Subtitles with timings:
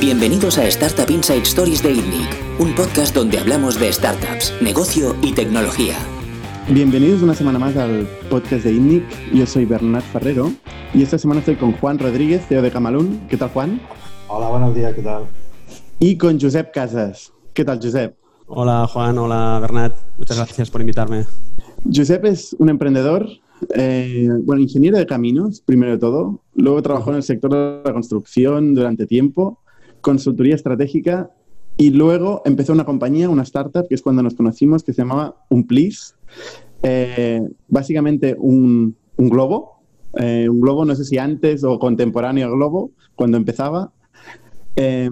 [0.00, 5.34] Bienvenidos a Startup Inside Stories de ITNIC, un podcast donde hablamos de startups, negocio y
[5.34, 5.94] tecnología.
[6.70, 9.04] Bienvenidos una semana más al podcast de ITNIC.
[9.34, 10.52] Yo soy Bernat Ferrero
[10.94, 13.20] y esta semana estoy con Juan Rodríguez, CEO de Camalún.
[13.28, 13.78] ¿Qué tal, Juan?
[14.28, 15.24] Hola, buenos días, ¿qué tal?
[15.98, 17.30] Y con Josep Casas.
[17.52, 18.16] ¿Qué tal, Josep?
[18.46, 19.18] Hola, Juan.
[19.18, 19.92] Hola, Bernat.
[20.16, 21.26] Muchas gracias por invitarme.
[21.84, 23.28] Josep es un emprendedor,
[23.74, 26.40] eh, bueno, ingeniero de caminos, primero de todo.
[26.54, 29.58] Luego trabajó en el sector de la construcción durante tiempo
[30.00, 31.30] consultoría estratégica
[31.76, 35.36] y luego empezó una compañía, una startup, que es cuando nos conocimos, que se llamaba
[35.48, 36.12] Unplease.
[36.82, 39.80] Eh, básicamente un, globo,
[40.18, 43.92] eh, un globo, no sé si antes o contemporáneo al globo, cuando empezaba.
[44.76, 45.10] Eh,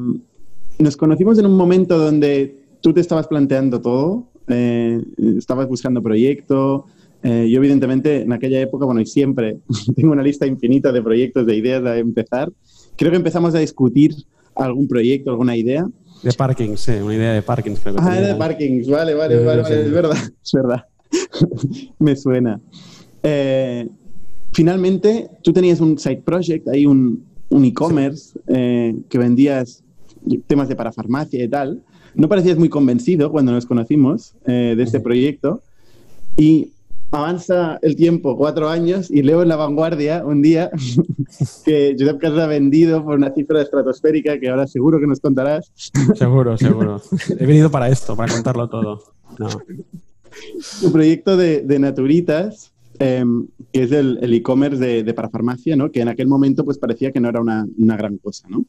[0.79, 4.29] nos conocimos en un momento donde tú te estabas planteando todo,
[5.39, 6.85] estabas buscando proyecto.
[7.23, 9.59] yo, evidentemente, en aquella época, bueno, y siempre
[9.97, 12.53] tengo una lista infinita de proyectos, de ideas a empezar.
[12.97, 14.15] Creo que empezamos a discutir
[14.65, 15.89] algún proyecto, alguna idea.
[16.23, 17.75] De parking, sí, una idea de parking.
[17.99, 20.85] ah, era de parking, vale, vale, vale, es verdad, es verdad.
[21.99, 22.61] Me suena.
[23.23, 23.89] Eh,
[24.53, 29.83] finalmente, tú tenías un side project, ahí un, un e-commerce eh, que vendías
[30.47, 31.83] temas de parafarmacia y tal.
[32.15, 35.63] No parecías muy convencido cuando nos conocimos eh, de este proyecto.
[36.37, 36.73] Y
[37.11, 40.71] avanza el tiempo, cuatro años, y leo en La Vanguardia un día
[41.65, 45.73] que Josep Casas ha vendido por una cifra estratosférica que ahora seguro que nos contarás.
[46.15, 47.01] Seguro, seguro.
[47.39, 49.03] He venido para esto, para contarlo todo.
[49.39, 49.49] No.
[50.83, 55.91] Un proyecto de, Naturitas, em, que es el e-commerce de, de, parafarmacia, ¿no?
[55.91, 58.47] que en aquel momento pues parecía que no era una, una gran cosa.
[58.49, 58.65] ¿no?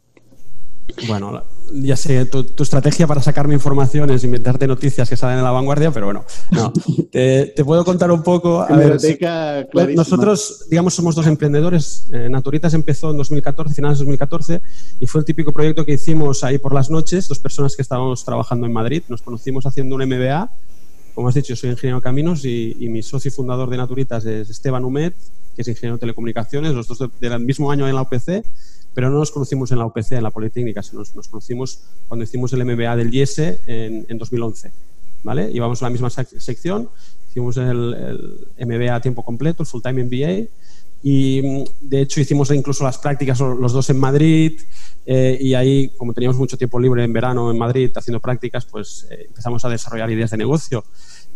[1.08, 5.52] Bueno, ya sé, tu, estrategia para sacarme información es inventarte noticias que salen en la
[5.52, 6.74] vanguardia, pero bueno, no.
[7.12, 8.62] te, puedo contar un poco.
[8.62, 8.98] A ver,
[9.96, 12.10] nosotros, digamos, somos dos emprendedores.
[12.12, 14.62] Eh, Naturitas empezó en 2014, finales de 2014,
[15.00, 18.26] y fue el típico proyecto que hicimos ahí por las noches, dos personas que estábamos
[18.26, 19.04] trabajando en Madrid.
[19.08, 20.50] Nos conocimos haciendo un MBA.
[21.14, 24.50] Como has dicho, yo soy ingeniero de caminos y, mi socio fundador de Naturitas es
[24.50, 25.14] Esteban Humet,
[25.56, 28.46] que es ingeniero de telecomunicaciones, los dos del mismo año en la UPC
[28.94, 32.54] pero no nos conocimos en la UPC, en la Politécnica, sino nos, conocimos cuando hicimos
[32.54, 34.72] el MBA del IESE en, en 2011.
[35.24, 35.50] ¿vale?
[35.52, 36.90] Íbamos a la misma sección,
[37.30, 40.48] hicimos el, MBA a tiempo completo, el Full Time MBA,
[41.02, 44.60] y de hecho hicimos incluso las prácticas los dos en Madrid,
[45.06, 49.08] eh, y ahí, como teníamos mucho tiempo libre en verano en Madrid haciendo prácticas, pues
[49.10, 50.84] eh, empezamos a desarrollar ideas de negocio.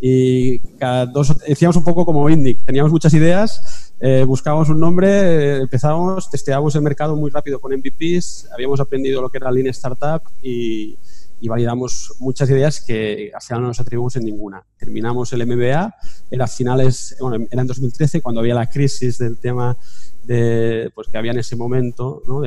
[0.01, 5.57] Y cada dos, decíamos un poco como Indic, teníamos muchas ideas eh, buscábamos un nombre,
[5.57, 10.21] empezábamos, testeábamos el mercado muy rápido con MVPs, habíamos aprendido lo que era Lean Startup
[10.41, 10.97] y,
[11.45, 14.63] validamos muchas ideas que al final no nos atribuimos en ninguna.
[14.77, 15.93] Terminamos el MBA,
[16.31, 19.77] era finales, bueno, era en 2013 cuando había la crisis del tema
[20.23, 22.43] de, pues, que había en ese momento, ¿no?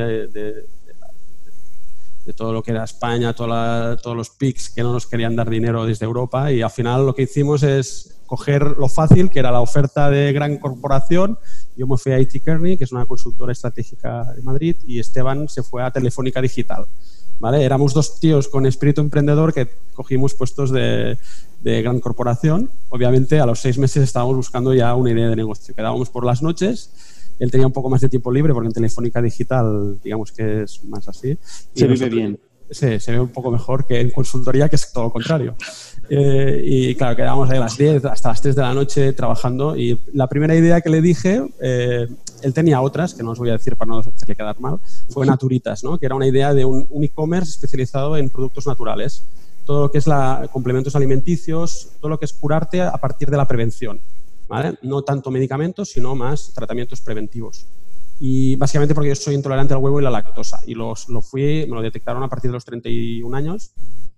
[2.32, 6.04] Todo lo que era España, todos los PICs que no nos querían dar dinero desde
[6.04, 10.10] Europa y al final lo que hicimos es coger lo fácil, que era la oferta
[10.10, 11.38] de gran corporación.
[11.76, 15.48] Yo me fui a IT Kearney, que es una consultora estratégica de Madrid, y Esteban
[15.48, 16.86] se fue a Telefónica Digital.
[17.38, 17.64] ¿vale?
[17.64, 21.18] Éramos dos tíos con espíritu emprendedor que cogimos puestos de,
[21.62, 22.70] de gran corporación.
[22.88, 25.74] Obviamente, a los seis meses estábamos buscando ya una idea de negocio.
[25.74, 26.90] Quedábamos por las noches.
[27.38, 30.84] Él tenía un poco más de tiempo libre porque en Telefónica Digital, digamos que es
[30.84, 31.36] más así.
[31.74, 32.38] Se vive bien.
[32.70, 35.54] Sí, se ve un poco mejor que en consultoría, que es todo lo contrario.
[36.08, 39.76] Eh, y claro, quedábamos ahí a las 10 hasta las 3 de la noche trabajando
[39.76, 42.06] y la primera idea que le dije, eh,
[42.42, 45.26] él tenía otras, que no os voy a decir para no hacerle quedar mal, fue
[45.26, 45.98] Naturitas, ¿no?
[45.98, 49.24] que era una idea de un, e-commerce especializado en productos naturales.
[49.64, 53.36] Todo lo que es la, complementos alimenticios, todo lo que es curarte a partir de
[53.36, 54.00] la prevención.
[54.48, 54.78] ¿Vale?
[54.82, 57.66] No tanto medicamentos, sino más tratamientos preventivos.
[58.18, 60.60] Y básicamente porque yo soy intolerante al huevo y la lactosa.
[60.66, 63.72] Y los, lo fui, me lo detectaron a partir de los 31 años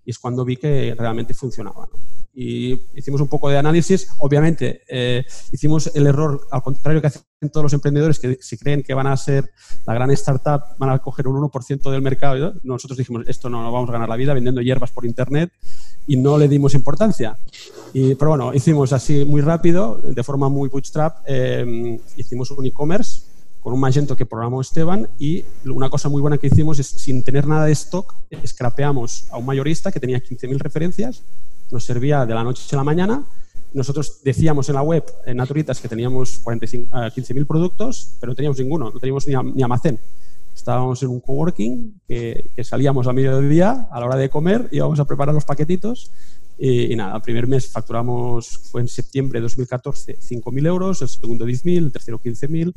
[0.09, 1.87] y es cuando vi que realmente funcionaba.
[2.33, 4.09] Y hicimos un poco de análisis.
[4.21, 5.23] Obviamente, eh,
[5.53, 7.23] hicimos el error, al contrario que hacen
[7.53, 9.51] todos los emprendedores, que si creen que van a ser
[9.87, 12.55] la gran startup, van a coger un 1% del mercado.
[12.63, 15.53] Nosotros dijimos, esto no, vamos a ganar la vida vendiendo hierbas por Internet
[16.07, 17.37] y no le dimos importancia.
[17.93, 23.28] Y, pero bueno, hicimos así muy rápido, de forma muy bootstrap, eh, hicimos un e-commerce
[23.69, 27.23] con un Magento que programó Esteban y una cosa muy buena que hicimos es, sin
[27.23, 28.15] tener nada de stock,
[28.47, 31.23] scrapeamos a un mayorista que tenía 15.000 referencias,
[31.71, 33.27] nos servía de la noche a la mañana.
[33.75, 38.91] Nosotros decíamos en la web, en Naturitas, que teníamos 15.000 productos, pero no teníamos ninguno,
[38.91, 40.01] no teníamos ni, ni almacén.
[40.57, 44.99] Estábamos en un coworking que, que salíamos a mediodía, a la hora de comer, íbamos
[44.99, 46.11] a preparar los paquetitos
[46.57, 51.47] y, nada, el primer mes facturamos, fue en septiembre de 2014, 5.000 euros, el segundo
[51.47, 52.73] 10.000, el tercero 15.000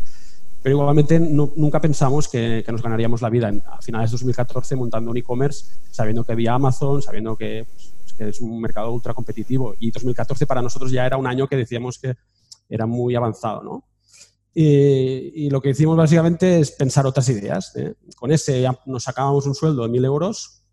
[0.62, 5.18] pero igualmente nunca pensamos que, nos ganaríamos la vida a finales de 2014 montando un
[5.18, 9.76] e-commerce, sabiendo que había Amazon, sabiendo que, pues, que, es un mercado ultra competitivo.
[9.80, 12.16] Y 2014 para nosotros ya era un año que decíamos que
[12.70, 13.86] era muy avanzado, ¿no?
[14.54, 17.76] Y, lo que hicimos básicamente es pensar otras ideas.
[17.78, 17.96] ¿eh?
[18.16, 20.64] Con ese ya nos sacábamos un sueldo de 1.000 euros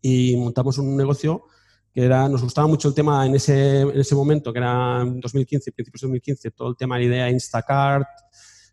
[0.00, 1.44] y montamos un negocio
[1.92, 5.20] que era, nos gustaba mucho el tema en ese, en ese momento, que era en
[5.20, 8.06] 2015, principios de 2015, todo el tema de la idea Instacart,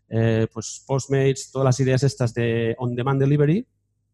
[0.08, 3.66] eh, pues Postmates, todas las ideas estas de on-demand delivery,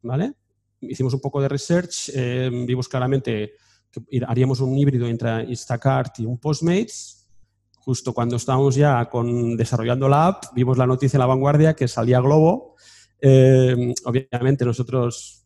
[0.02, 0.32] ¿vale?
[0.80, 3.52] Hicimos un poco de research, eh, vimos claramente
[3.90, 7.28] que haríamos un híbrido entre Instacart y un Postmates,
[7.76, 11.86] justo cuando estábamos ya con, desarrollando la app, vimos la noticia en la vanguardia que
[11.86, 12.74] salía Globo.
[13.20, 15.44] Eh, obviamente nosotros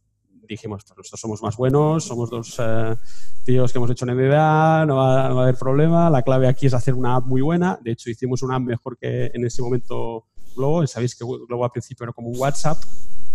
[0.48, 2.96] dijimos, pues nosotros somos más buenos, somos dos eh,
[3.44, 6.48] tíos que hemos hecho en MBA, no va, no va, a haber problema, la clave
[6.48, 9.44] aquí es hacer una app muy buena, de hecho hicimos una app mejor que en
[9.44, 10.26] ese momento
[10.58, 12.82] Globo, sabéis que Globo al principio era como un WhatsApp,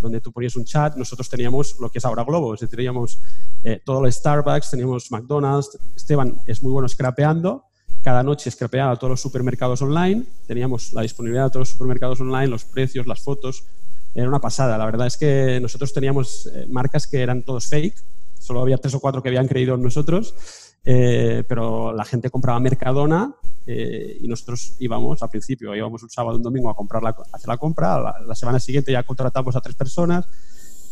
[0.01, 3.19] donde tú ponías un chat, nosotros teníamos lo que es ahora Globo, es decir, teníamos
[3.63, 7.63] eh, todo el Starbucks, teníamos McDonald's, Esteban es muy bueno scrapeando,
[8.03, 12.47] cada noche scrapeaba todos los supermercados online, teníamos la disponibilidad de todos los supermercados online,
[12.47, 13.65] los precios, las fotos,
[14.13, 14.77] era una pasada.
[14.77, 17.95] La verdad es que nosotros teníamos eh, marcas que eran todos fake,
[18.37, 20.35] solo había tres o cuatro que habían creído en nosotros,
[20.83, 23.33] eh, pero la gente compraba Mercadona
[23.65, 27.47] eh, y nosotros íbamos, al principio, íbamos un sábado, un domingo a, comprar la, hacer
[27.47, 30.25] la compra, la, la, semana siguiente ya contratamos a tres personas.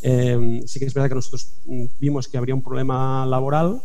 [0.01, 3.81] sí que es verdad que nosotros mm, vimos que habría un problema laboral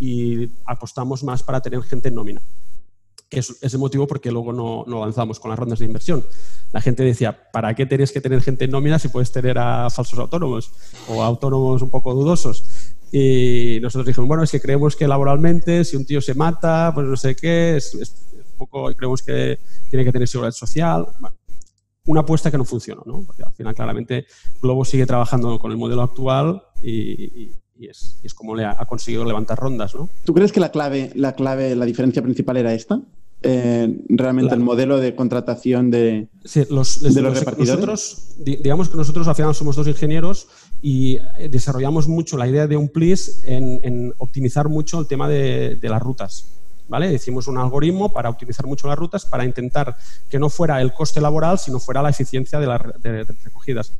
[0.00, 2.42] y apostamos más para tener gente en nómina.
[3.28, 6.24] Que es, el motivo porque luego no, no, avanzamos con las rondas de inversión.
[6.72, 9.90] La gente decía, ¿para qué tienes que tener gente en nómina si puedes tener a
[9.90, 10.70] falsos autónomos
[11.08, 12.64] o autónomos un poco dudosos?
[13.12, 17.06] Y nosotros dijimos, bueno, es que creemos que laboralmente, si un tío se mata, pues
[17.06, 19.58] no sé qué, es, un poco, creemos que
[19.90, 21.06] tiene que tener seguridad social.
[22.06, 23.22] una apuesta que no funcionó, ¿no?
[23.26, 24.26] Porque al final, claramente,
[24.60, 29.24] Globo sigue trabajando con el modelo actual y, y es, es como le ha, conseguido
[29.24, 30.08] levantar rondas, ¿no?
[30.24, 33.00] ¿Tú crees que la clave, la clave, la diferencia principal era esta?
[33.42, 37.68] Eh, realmente el modelo de contratación de, sí, los, de los, repartidores.
[37.68, 40.48] Nosotros, digamos que nosotros al final somos dos ingenieros
[40.82, 45.28] y eh, desarrollamos mucho la idea de un plis en, en optimizar mucho el tema
[45.28, 46.46] de, de, las rutas.
[46.88, 47.12] ¿Vale?
[47.12, 49.96] Hicimos un algoritmo para optimizar mucho las rutas para intentar
[50.30, 53.92] que no fuera el coste laboral, sino fuera la eficiencia de las de recogidas.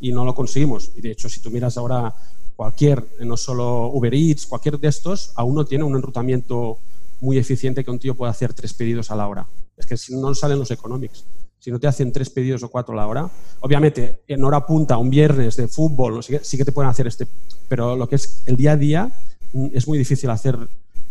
[0.00, 0.90] Y no lo conseguimos.
[0.94, 2.14] Y de hecho, si tú miras ahora
[2.54, 6.78] cualquier, no solo Uber Eats, cualquier de estos, aún no tiene un enrutamiento
[7.20, 9.46] muy eficiente que un tío pueda hacer tres pedidos a la hora.
[9.76, 11.24] Es que si no salen los economics.
[11.64, 13.30] Si no te hacen tres pedidos o cuatro a la hora,
[13.60, 17.26] obviamente en hora punta, un viernes de fútbol, sí que te pueden hacer este,
[17.70, 19.10] pero lo que es el día a día
[19.54, 20.58] mm, es muy difícil hacer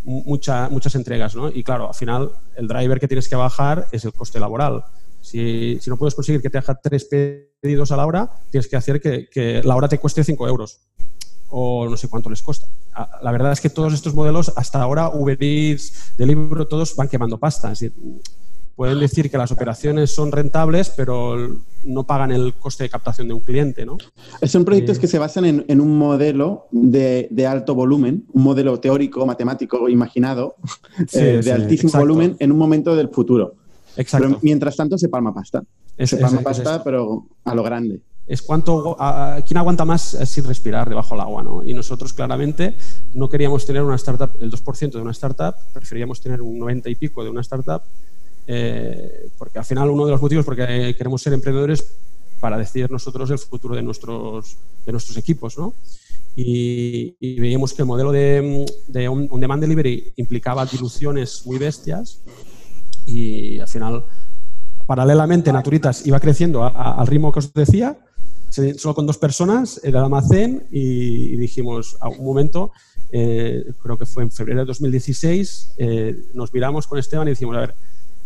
[0.04, 1.50] mucha, muchas entregas, ¿no?
[1.50, 4.84] Y claro, al final el driver que tienes que bajar es el coste laboral.
[5.22, 9.02] Si, no puedes conseguir que te haga tres pedidos a la hora, tienes que hacer
[9.02, 10.82] que, la hora te cueste cinco euros
[11.50, 12.68] o no sé cuánto les cuesta.
[12.94, 17.08] Ah, la verdad es que todos estos modelos, hasta ahora, Uber Eats, Deliveroo, todos van
[17.08, 17.74] quemando pasta.
[18.75, 21.38] Pueden decir que las operaciones son rentables, pero
[21.84, 23.98] no pagan el coste de captación de un cliente, ¿no?
[24.44, 29.90] Son proyectos que se basan en, un modelo de, alto volumen, un modelo teórico, matemático,
[29.90, 30.56] imaginado,
[31.14, 33.56] eh, de altísimo volumen en un momento del futuro.
[33.96, 34.40] Exacto.
[34.42, 35.64] mientras tanto se palma pasta.
[36.00, 38.96] se palma pasta, pero a lo grande es cuánto,
[39.46, 41.44] quién aguanta más sin respirar debajo del agua.
[41.44, 41.63] ¿no?
[41.63, 42.77] Y nosotros claramente
[43.13, 46.96] no queríamos tener una startup, el 2% de una startup, preferíamos tener un 90 y
[46.96, 47.82] pico de una startup,
[48.48, 51.86] eh, porque al final uno de los motivos por que queremos ser emprendedores
[52.40, 55.58] para decidir nosotros el futuro de nuestros, de nuestros equipos.
[55.58, 55.74] ¿no?
[56.36, 62.22] Y, veíamos que el modelo de, de on-demand delivery implicaba diluciones muy bestias
[63.06, 64.06] y al final
[64.86, 67.98] paralelamente Naturitas iba creciendo al ritmo que os decía
[68.78, 72.72] solo con dos personas, el almacén, y, dijimos a un momento,
[73.12, 77.56] eh, creo que fue en febrero de 2016, eh, nos miramos con Esteban y dijimos,
[77.58, 77.76] a ver,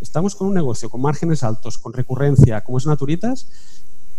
[0.02, 3.48] estamos con un negocio con márgenes altos, con recurrencia, como es Naturitas,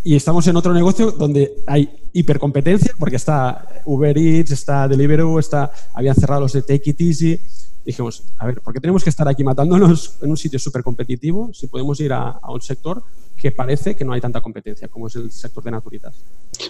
[0.04, 5.70] y estamos en otro negocio donde hay hipercompetencia, porque está Uber Eats, está Deliveroo, está,
[5.92, 7.40] habían cerrado los de Take It Easy.
[7.84, 11.50] Dijimos, a ver, ¿por qué tenemos que estar aquí matándonos en un sitio súper competitivo
[11.52, 13.02] si podemos ir a, a un sector
[13.36, 16.14] que parece que no hay tanta competencia, como es el sector de Naturitas.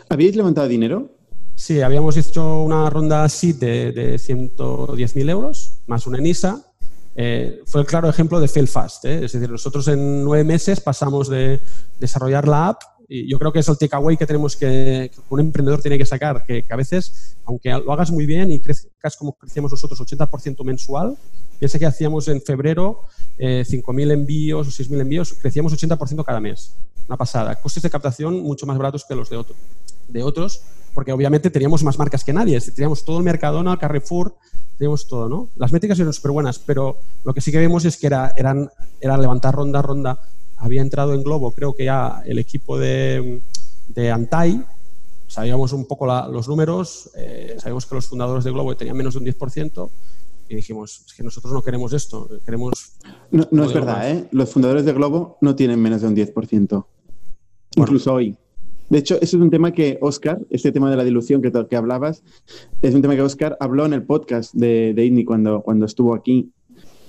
[0.08, 1.10] ¿Habéis levantado dinero?
[1.54, 6.64] Sí, habíamos hecho una ronda así de, de 110.000 euros, más una ENISA.
[7.20, 9.04] Eh, fue el claro ejemplo de fail fast.
[9.04, 9.24] ¿eh?
[9.24, 11.60] Es decir, nosotros en nueve meses pasamos de
[11.98, 15.80] desarrollar la app, Y yo creo que es el takeaway que tenemos que, un emprendedor
[15.80, 19.72] tiene que sacar, que, a veces, aunque lo hagas muy bien y crezcas como crecemos
[19.72, 21.16] nosotros, 80% mensual,
[21.58, 23.00] piensa que hacíamos en febrero
[23.38, 26.76] 5.000 eh, envíos o 6.000 envíos, crecíamos 80% cada mes.
[27.08, 27.56] Una pasada.
[27.56, 29.56] Costes de captación mucho más baratos que los de, otro,
[30.06, 30.62] de otros,
[30.98, 32.60] porque obviamente teníamos más marcas que nadie.
[32.60, 34.34] Teníamos todo el Mercadona, Carrefour,
[34.78, 35.48] teníamos todo, ¿no?
[35.54, 38.68] Las métricas eran súper buenas, pero lo que sí que vemos es que era, eran,
[39.00, 40.18] era levantar ronda a ronda.
[40.56, 43.40] Había entrado en Globo, creo que ya el equipo de,
[43.86, 44.60] de Antai,
[45.28, 49.20] sabíamos un poco los números, eh, sabíamos que los fundadores de Globo tenían menos de
[49.20, 49.90] un 10%,
[50.48, 52.72] y dijimos, es que nosotros no queremos esto, queremos...
[53.30, 54.28] No, es verdad, ¿eh?
[54.32, 56.84] Los fundadores de Globo no tienen menos de un 10%,
[57.76, 58.36] incluso hoy.
[58.88, 61.76] De hecho, ese es un tema que Oscar, este tema de la dilución que, que
[61.76, 62.22] hablabas,
[62.80, 66.50] es un tema que Oscar habló en el podcast de, de cuando, cuando estuvo aquí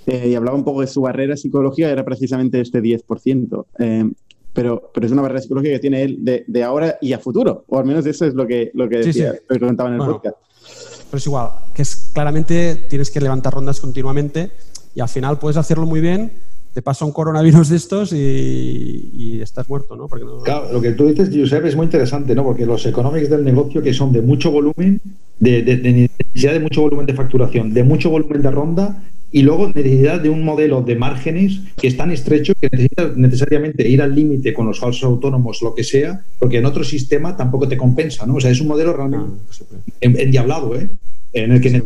[0.06, 3.66] eh, y hablaba un poco de su barrera psicológica, era precisamente este 10%.
[3.80, 4.12] Eh,
[4.52, 7.78] pero, pero es una barrera psicológica que tiene él de, ahora y a futuro, o
[7.78, 10.38] al menos eso es lo que, lo que decía, Lo que contaba en el podcast.
[11.10, 14.52] Pero es igual, que es claramente tienes que levantar rondas continuamente
[14.96, 16.32] y al final puedes hacerlo muy bien
[16.74, 20.08] te pasa un coronavirus de estos y, estás muerto, ¿no?
[20.44, 22.44] Claro, lo que tú dices, Giuseppe, es muy interesante, ¿no?
[22.44, 25.02] Porque los economics del negocio que son de mucho volumen,
[25.40, 30.20] de, necesidad de mucho volumen de facturación, de mucho volumen de ronda y luego necesidad
[30.20, 34.54] de un modelo de márgenes que es tan estrecho que necesitas necesariamente ir al límite
[34.54, 38.36] con los falsos autónomos, lo que sea, porque en otro sistema tampoco te compensa, ¿no?
[38.36, 39.28] O sea, es un modelo realmente
[39.62, 40.90] ah, endiablado, ¿eh?
[41.32, 41.84] En el que,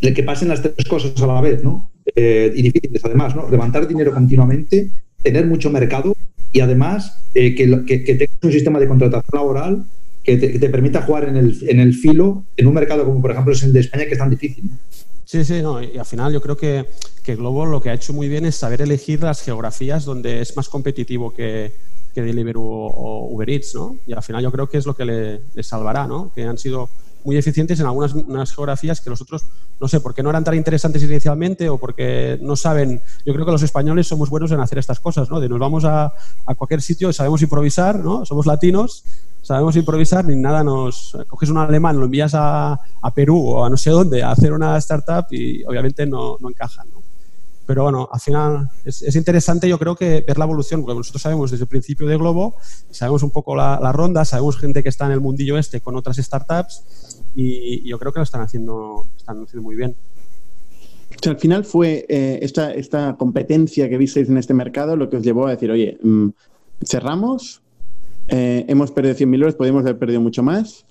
[0.00, 1.90] el que pasen las tres cosas a la vez, ¿no?
[2.14, 3.48] Eh, y difíciles además, ¿no?
[3.48, 4.90] Levantar dinero continuamente,
[5.22, 6.14] tener mucho mercado
[6.52, 9.84] y además eh, que, que, tengas un sistema de contratación laboral
[10.22, 13.52] que te, permita jugar en el, en el, filo en un mercado como por ejemplo
[13.52, 14.70] es el de España que es tan difícil.
[15.24, 16.84] Sí, sí, no, y al final yo creo que,
[17.24, 20.54] que Globo lo que ha hecho muy bien es saber elegir las geografías donde es
[20.56, 21.72] más competitivo que,
[22.14, 23.96] que Deliveroo o Uber Eats, ¿no?
[24.06, 26.30] Y al final yo creo que es lo que le, le salvará, ¿no?
[26.34, 26.90] Que han sido
[27.24, 29.46] muy eficientes en algunas geografías que los otros,
[29.80, 33.00] no sé, porque no eran tan interesantes inicialmente o porque no saben.
[33.24, 35.40] Yo creo que los españoles somos buenos en hacer estas cosas, ¿no?
[35.40, 36.12] De nos vamos a,
[36.46, 38.24] a cualquier sitio, sabemos improvisar, ¿no?
[38.26, 39.04] Somos latinos,
[39.42, 41.16] sabemos improvisar, ni nada nos.
[41.28, 44.52] Coges un alemán, lo envías a, a Perú o a no sé dónde a hacer
[44.52, 47.04] una startup y obviamente no, no encajan, ¿no?
[47.66, 51.50] Pero bueno, al final es, interesante yo creo que ver la evolución, porque nosotros sabemos
[51.50, 52.56] desde el principio de Globo,
[52.90, 55.96] sabemos un poco la, la, ronda, sabemos gente que está en el mundillo este con
[55.96, 56.82] otras startups
[57.34, 59.94] y, yo creo que lo están haciendo, están haciendo muy bien.
[61.26, 65.22] al final fue eh, esta, esta competencia que visteis en este mercado lo que os
[65.22, 66.28] llevó a decir, oye, mm,
[66.84, 67.62] cerramos,
[68.28, 70.84] eh, hemos perdido 100.000 euros, podemos haber perdido mucho más,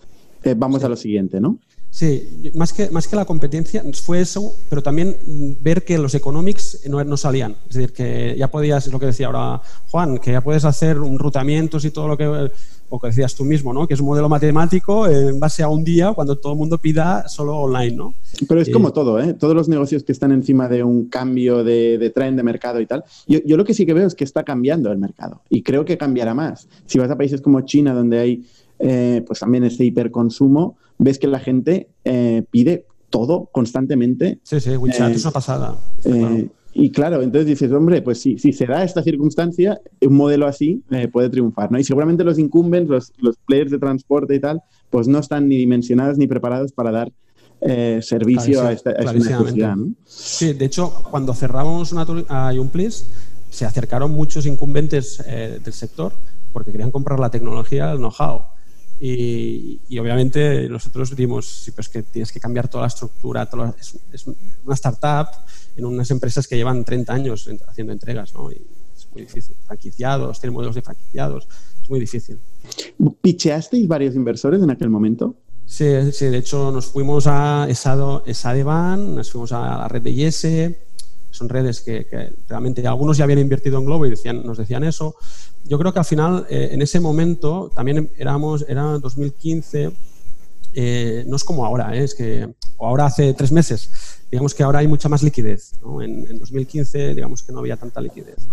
[0.44, 1.60] eh, vamos a lo siguiente, ¿no?
[1.90, 5.16] Sí, más que, más que la competencia fue eso, pero también
[5.62, 7.56] ver que los economics no, no salían.
[7.70, 10.98] Es decir, que ya podías, es lo que decía ahora Juan, que ya puedes hacer
[10.98, 12.50] un rutamientos y todo lo que
[12.96, 13.88] o que decías tú mismo, ¿no?
[13.88, 17.28] que es un modelo matemático en base a un día cuando todo el mundo pida
[17.28, 17.96] solo online.
[17.96, 18.14] ¿no?
[18.48, 19.34] Pero es como todo, ¿eh?
[19.34, 22.86] todos los negocios que están encima de un cambio de, de tren de mercado y
[22.86, 23.04] tal.
[23.26, 25.86] Yo, yo, lo que sí que veo es que está cambiando el mercado y creo
[25.86, 26.68] que cambiará más.
[26.86, 28.46] Si vas a países como China, donde hay
[28.78, 34.38] eh, pues también este hiperconsumo, ves que la gente eh, pide todo constantemente.
[34.44, 35.78] Sí, sí, WeChat eh, es una pasada.
[36.76, 40.82] Y claro, entonces dices, hombre, pues si, si se da esta circunstancia, un modelo así
[40.90, 41.80] eh, puede triunfar, ¿no?
[41.80, 45.58] Y seguramente los incumbents, los, los, players de transporte y tal, pues no están ni
[45.58, 47.12] dimensionados ni preparados para dar
[47.62, 49.94] eh, servicio a esta, necesidad, ¿no?
[50.06, 53.06] Sí, de hecho, cuando cerramos una, a Umplis,
[53.50, 56.14] se acercaron muchos incumbentes eh, del sector
[56.52, 58.42] porque querían comprar la tecnología, el know-how.
[59.00, 64.00] Y, y, obviamente nosotros dimos, sí, pues que tienes que cambiar toda la estructura, es,
[64.12, 65.28] es, una startup,
[65.76, 68.52] en unas empresas que llevan 30 años haciendo entregas, ¿no?
[68.52, 68.62] Y
[68.96, 69.56] es muy difícil.
[69.66, 71.48] Franquiciados, tienen modelos de franquiciados,
[71.82, 72.40] es muy difícil.
[73.22, 75.36] ¿Picheasteis varios inversores en aquel momento?
[75.66, 80.46] Sí, sí de hecho nos fuimos a Esadeban, nos fuimos a la red de IES,
[81.34, 82.06] son redes que,
[82.48, 85.16] realmente algunos ya habían invertido en Globo y decían, nos decían eso.
[85.66, 89.92] Yo creo que al final, eh, en ese momento, también éramos, era 2015,
[90.74, 93.90] eh, no es como ahora, eh, es que, o ahora hace tres meses,
[94.30, 95.74] digamos que ahora hay mucha más liquidez.
[96.02, 98.48] En, 2015, digamos que no había tanta liquidez.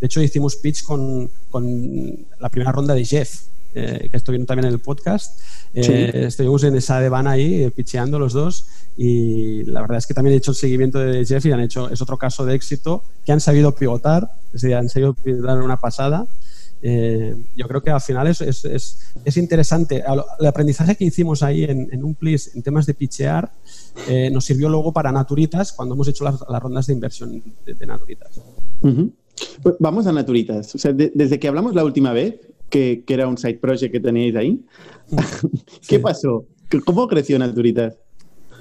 [0.00, 3.42] De hecho, hicimos pitch con, con la primera ronda de Jeff,
[3.76, 5.40] eh, que estuvieron también en el podcast.
[5.74, 8.66] Eh, estuvimos en esa de van ahí, eh, pitcheando los dos.
[8.96, 11.90] Y la verdad es que también he hecho el seguimiento de Jeff y han hecho,
[11.90, 15.76] es otro caso de éxito, que han sabido pivotar, es decir, han sabido dar una
[15.76, 16.26] pasada.
[16.82, 18.64] yo creo que al final es, es,
[19.24, 20.02] es, interesante.
[20.40, 23.50] El aprendizaje que hicimos ahí en, en Umplis en temas de pitchear
[24.08, 28.40] eh, nos sirvió luego para Naturitas cuando hemos hecho las, rondas de inversión de, Naturitas.
[29.62, 30.74] Pues vamos a Naturitas.
[30.74, 34.36] O sea, desde que hablamos la última vez, que, era un side project que teníais
[34.36, 34.60] ahí.
[35.88, 36.46] ¿Qué pasó?
[36.84, 37.94] ¿Cómo creció Naturitas?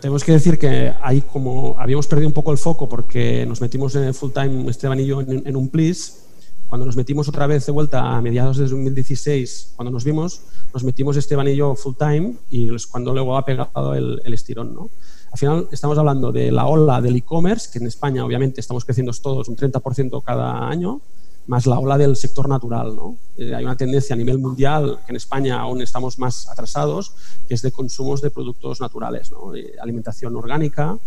[0.01, 3.95] Tenemos que decir que ahí como habíamos perdido un poco el foco porque nos metimos
[3.95, 6.25] en full time Esteban y yo en, un plis,
[6.69, 10.41] cuando nos metimos otra vez de vuelta a mediados de 2016, cuando nos vimos,
[10.74, 14.33] nos metimos Esteban y yo full time y es cuando luego ha pegado el, el
[14.33, 14.75] estirón.
[14.75, 14.89] ¿no?
[15.31, 19.12] Al final estamos hablando de la ola del e-commerce, que en España obviamente estamos creciendo
[19.21, 21.01] todos un 30% cada año,
[21.47, 22.95] más la ola del sector natural.
[22.95, 23.17] ¿no?
[23.37, 27.13] Eh, hay una tendencia a nivel mundial, que en España aún estamos más atrasados,
[27.47, 29.51] que es de consumos de productos naturales, ¿no?
[29.81, 30.97] alimentación orgánica,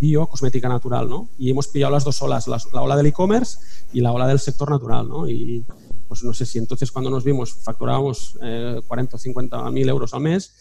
[0.00, 1.08] bio, cosmética natural.
[1.08, 1.28] ¿no?
[1.38, 3.58] Y hemos pillado las dos olas, la, ola del e-commerce
[3.92, 5.08] y la ola del sector natural.
[5.08, 5.28] ¿no?
[5.28, 5.64] Y
[6.08, 8.38] pues no sé si entonces cuando nos vimos facturábamos
[8.86, 10.52] 40 o 50 mil euros al mes,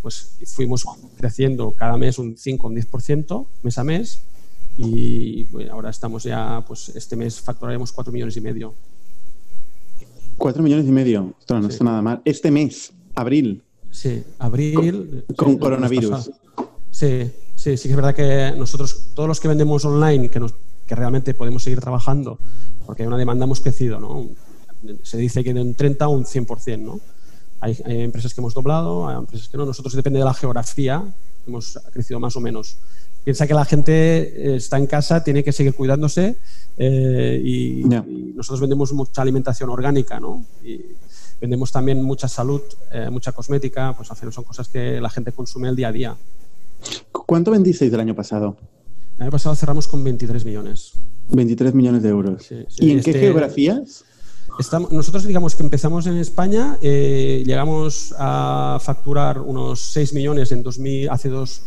[0.00, 0.84] pues fuimos
[1.16, 4.22] creciendo cada mes un 5 o un 10% mes a mes
[4.76, 8.74] y ahora estamos ya, pues este mes facturaremos 4 millones y medio.
[10.38, 12.22] 4 millones y medio, esto no está nada mal.
[12.24, 13.62] Este mes, abril.
[13.90, 15.24] Sí, abril.
[15.36, 16.30] Con, coronavirus.
[16.90, 20.54] Sí, sí, sí que es verdad que nosotros, todos los que vendemos online, que, nos,
[20.86, 22.38] que realmente podemos seguir trabajando,
[22.86, 24.28] porque hay una demanda hemos crecido, ¿no?
[25.02, 27.00] Se dice que de un 30 a un 100%, ¿no?
[27.60, 29.64] Hay, hay, empresas que hemos doblado, hay empresas que no.
[29.64, 31.04] Nosotros depende de la geografía,
[31.46, 32.78] hemos crecido más o menos
[33.24, 36.36] piensa que la gente eh, está en casa, tiene que seguir cuidándose
[36.76, 40.44] eh, y, nosotros vendemos mucha alimentación orgánica, ¿no?
[40.64, 40.80] Y
[41.40, 45.32] vendemos también mucha salud, eh, mucha cosmética, pues al final son cosas que la gente
[45.32, 46.16] consume el día a día.
[47.12, 48.56] ¿Cuánto vendisteis del año pasado?
[49.16, 50.92] El año pasado cerramos con 23 millones.
[51.30, 52.50] 23 millones de euros.
[52.78, 54.04] ¿Y en qué este geografías?
[54.58, 61.10] Estamos, nosotros digamos que empezamos en España, llegamos a facturar unos 6 millones en 2000,
[61.10, 61.62] hace dos,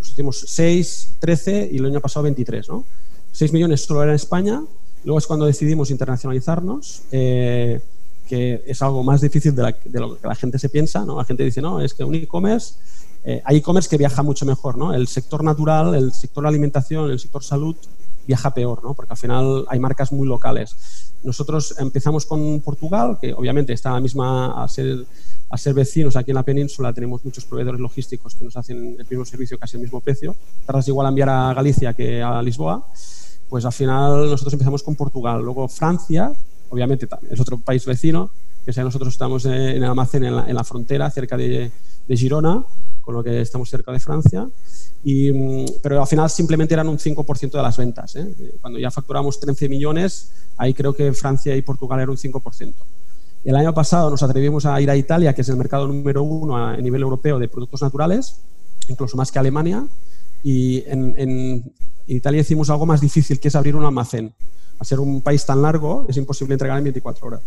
[0.00, 2.84] hicimos 6, 13 y el año pasado 23, ¿no?
[3.32, 4.62] 6 millones solo era en España,
[5.04, 7.80] luego es cuando decidimos internacionalizarnos, eh,
[8.28, 11.16] que es algo más difícil de, lo que la gente se piensa, ¿no?
[11.18, 12.74] La gente dice, no, es que un e-commerce,
[13.24, 14.94] eh, hay e-commerce que viaja mucho mejor, ¿no?
[14.94, 17.76] El sector natural, el sector alimentación, el sector salud
[18.26, 18.94] viaja peor, ¿no?
[18.94, 21.14] Porque al final hay marcas muy locales.
[21.22, 25.06] Nosotros empezamos con Portugal, que obviamente está la misma, a ser
[25.48, 29.06] a ser vecinos aquí en la península tenemos muchos proveedores logísticos que nos hacen el
[29.08, 30.34] mismo servicio casi al mismo precio.
[30.64, 32.84] Tardas igual a enviar a Galicia que a Lisboa.
[33.48, 35.40] Pues al final nosotros empezamos con Portugal.
[35.42, 36.32] Luego Francia,
[36.70, 38.30] obviamente es otro país vecino,
[38.64, 41.70] que sea nosotros estamos en el almacén en la, frontera, cerca de,
[42.08, 42.64] Girona,
[43.06, 44.48] con lo que estamos cerca de Francia.
[45.04, 48.16] Y, mm, pero al final simplemente eran un 5% de las ventas.
[48.16, 48.56] ¿eh?
[48.60, 52.74] Cuando ya facturamos 13 millones, ahí creo que Francia y Portugal eran un 5%.
[53.44, 56.56] El año pasado nos atrevimos a ir a Italia, que es el mercado número uno
[56.56, 58.40] a nivel europeo de productos naturales,
[58.88, 59.86] incluso más que Alemania.
[60.42, 61.72] Y en,
[62.08, 64.32] Italia hicimos algo más difícil, que es abrir un almacén.
[64.80, 67.40] A ser un país tan largo, es imposible entregar en 24 horas.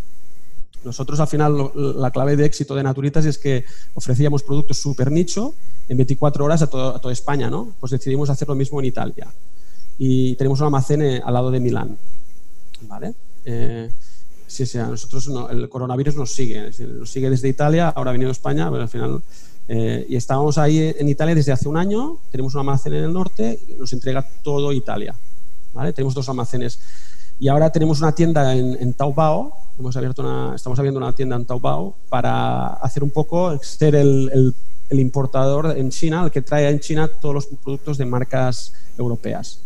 [0.84, 5.54] Nosotros, al final, la clave de éxito de Naturitas es que ofrecíamos productos súper nicho
[5.90, 7.74] en 24 horas a, toda España, ¿no?
[7.80, 9.28] Pues decidimos hacer lo mismo en Italia.
[9.98, 11.98] Y tenemos un almacén eh, al lado de Milán,
[12.88, 13.14] ¿vale?
[13.44, 13.90] Eh,
[14.50, 18.30] Sí, sí, a nosotros el coronavirus nos sigue, nos sigue desde Italia, ahora ha venido
[18.30, 19.22] a España, al final...
[19.72, 23.14] Eh, y estábamos ahí en Italia desde hace un año, tenemos un almacén en el
[23.14, 25.14] norte, nos entrega todo Italia.
[25.76, 25.94] ¿vale?
[25.94, 26.80] Tenemos dos almacenes.
[27.40, 33.04] Y ahora tenemos una tienda en, Taobao, estamos abriendo una tienda en Taobao para hacer
[33.04, 34.54] un poco, ser el
[34.90, 39.62] importador en China, el que trae en China todos los productos de marcas europeas.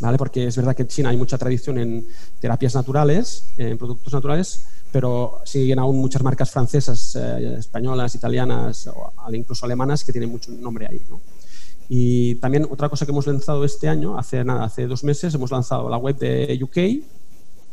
[0.00, 0.18] ¿vale?
[0.18, 2.06] Porque es verdad que en China hay mucha tradición en
[2.40, 9.12] terapias naturales, en productos naturales, pero siguen aún muchas marcas francesas, eh, españolas, italianas o
[9.32, 11.00] incluso alemanas que tienen mucho nombre ahí.
[11.90, 15.50] Y también otra cosa que hemos lanzado este año, hace nada, hace dos meses, hemos
[15.50, 17.04] lanzado la web de UK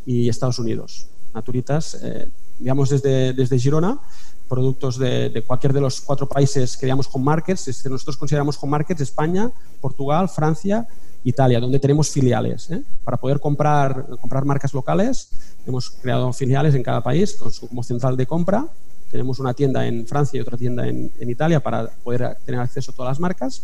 [0.06, 1.08] y Estados Unidos.
[1.34, 2.28] Naturitas, eh,
[2.60, 4.00] digamos desde, desde Girona,
[4.50, 7.86] productos de, de, cualquier de los cuatro países que digamos home markets.
[7.86, 10.88] Nosotros consideramos home markets España, Portugal, Francia
[11.24, 12.70] Italia, donde tenemos filiales.
[12.72, 12.82] ¿eh?
[13.04, 15.30] Para poder comprar, comprar marcas locales,
[15.66, 18.66] hemos creado filiales en cada país con su, como central de compra.
[19.12, 22.96] Tenemos una tienda en Francia y otra tienda en, Italia para poder tener acceso a
[22.96, 23.64] todas las marcas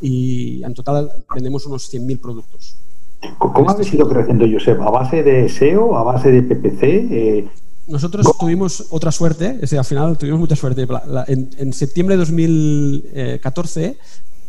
[0.00, 2.76] y en total vendemos unos 100.000 productos.
[3.38, 4.80] ¿Cómo habéis ido creciendo, Josep?
[4.80, 5.96] ¿A base de SEO?
[5.96, 6.82] ¿A base de PPC?
[6.82, 7.48] Eh,
[7.88, 10.86] Nosotros tuvimos otra suerte, es al final tuvimos mucha suerte.
[11.26, 13.96] En, en septiembre de 2014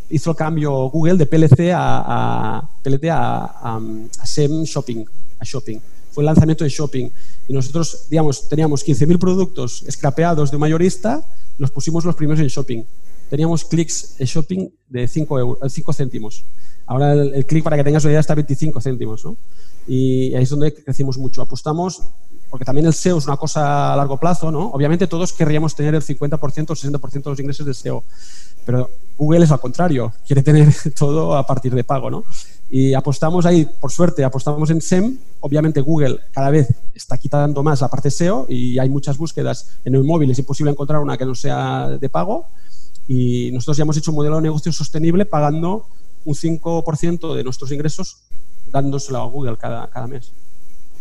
[0.10, 3.80] hizo el cambio Google de PLC a, PLT a,
[4.24, 5.06] SEM Shopping,
[5.40, 5.80] a Shopping.
[6.12, 7.10] Fue el lanzamiento de Shopping.
[7.48, 11.24] Y nosotros, digamos, teníamos 15.000 productos scrapeados de un mayorista,
[11.58, 12.84] los pusimos los primeros en Shopping.
[13.30, 16.44] Teníamos clics Shopping de 5, euros, 5 céntimos.
[16.86, 19.24] Ahora el, clic, para que tengas una idea, está a 25 céntimos.
[19.24, 19.38] ¿no?
[19.88, 21.42] Y ahí es donde crecimos mucho.
[21.42, 22.02] Apostamos
[22.50, 24.70] porque también el SEO es una cosa a largo plazo, ¿no?
[24.72, 28.04] Obviamente todos querríamos tener el 50% o el 60% de los ingresos de SEO,
[28.66, 32.24] pero Google es al contrario, quiere tener todo a partir de pago, ¿no?
[32.72, 35.18] Y apostamos ahí, por suerte, apostamos en SEM.
[35.40, 39.96] Obviamente Google cada vez está quitando más la parte SEO y hay muchas búsquedas en
[39.96, 40.30] el móvil.
[40.30, 42.46] Es imposible encontrar una que no sea de pago.
[43.10, 45.88] Y nosotros ya hemos hecho un modelo de negocio sostenible pagando
[46.26, 48.22] un 5% de nuestros ingresos
[48.72, 50.32] dándoselo a Google cada, cada mes.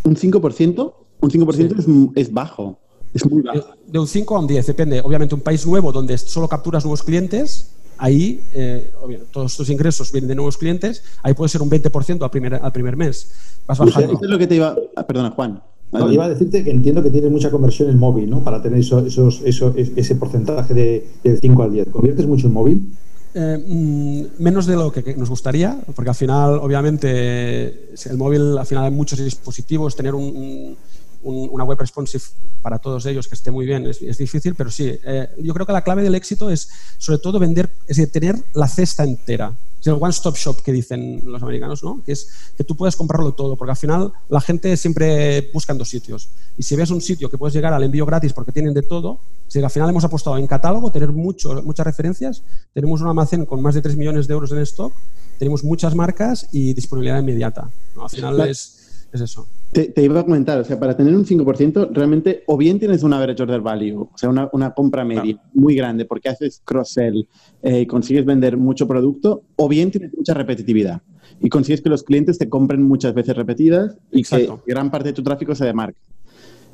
[0.04, 0.94] ¿Un 5%?
[1.20, 2.78] Un 5% es, bajo.
[3.12, 3.74] Es muy bajo.
[3.86, 5.00] De, un 5 a un 10, depende.
[5.04, 8.92] Obviamente un país nuevo donde solo capturas nuevos clientes ahí eh,
[9.32, 12.72] todos tus ingresos vienen de nuevos clientes, ahí puede ser un 20% al primer, al
[12.72, 13.60] primer mes.
[13.66, 14.12] Vas bajando.
[14.14, 14.74] Eso es lo que te iba.
[14.96, 15.62] Ah, perdona, Juan.
[15.92, 18.44] Iba a decirte que entiendo que tiene mucha conversión en móvil, ¿no?
[18.44, 21.88] Para tener esos, esos, ese porcentaje de, del 5 al 10.
[21.88, 22.92] ¿Conviertes mucho en móvil?
[23.34, 28.66] Eh, mm, menos de lo que, nos gustaría, porque al final, obviamente, el móvil, al
[28.66, 30.76] final hay muchos dispositivos, tener un
[31.22, 32.22] una web responsive
[32.62, 35.72] para todos ellos que esté muy bien es, difícil, pero sí, eh, yo creo que
[35.72, 39.52] la clave del éxito es sobre todo vender, es decir, tener la cesta entera.
[39.80, 42.02] Es el one-stop shop que dicen los americanos, ¿no?
[42.04, 45.78] Que es que tú puedes comprarlo todo, porque al final la gente siempre busca en
[45.78, 46.28] dos sitios.
[46.56, 49.20] Y si ves un sitio que puedes llegar al envío gratis porque tienen de todo,
[49.46, 52.42] si al final hemos apostado en catálogo, tener mucho, muchas referencias,
[52.74, 54.92] tenemos un almacén con más de 3 millones de euros en stock,
[55.38, 57.70] tenemos muchas marcas y disponibilidad inmediata.
[58.00, 58.77] Al final es,
[59.12, 59.48] es eso.
[59.72, 63.12] Te, iba a comentar, o sea, para tener un 5%, realmente o bien tienes un
[63.12, 67.28] average order value, o sea, una, una compra media muy grande porque haces cross-sell
[67.62, 71.02] eh, y consigues vender mucho producto, o bien tienes mucha repetitividad
[71.40, 75.12] y consigues que los clientes te compren muchas veces repetidas y que gran parte de
[75.12, 75.98] tu tráfico sea de marca.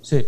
[0.00, 0.24] Sí.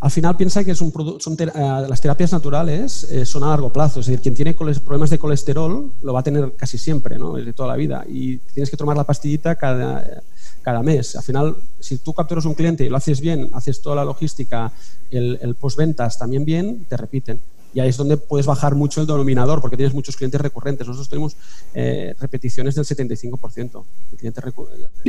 [0.00, 1.46] Al final piensa que es un son eh,
[1.88, 5.92] las terapias naturales eh, son a largo plazo, es decir, quien tiene problemas de colesterol
[6.02, 7.34] lo va a tener casi siempre, ¿no?
[7.34, 10.22] de toda la vida y tienes que tomar la pastillita cada
[10.62, 11.16] cada mes.
[11.16, 14.72] Al final, si tú capturas un cliente y lo haces bien, haces toda la logística,
[15.10, 17.40] el, el postventas también bien, te repiten.
[17.74, 20.86] Y ahí es donde puedes bajar mucho el denominador, porque tienes muchos clientes recurrentes.
[20.86, 21.36] Nosotros tenemos
[21.74, 23.84] eh, repeticiones del 75%.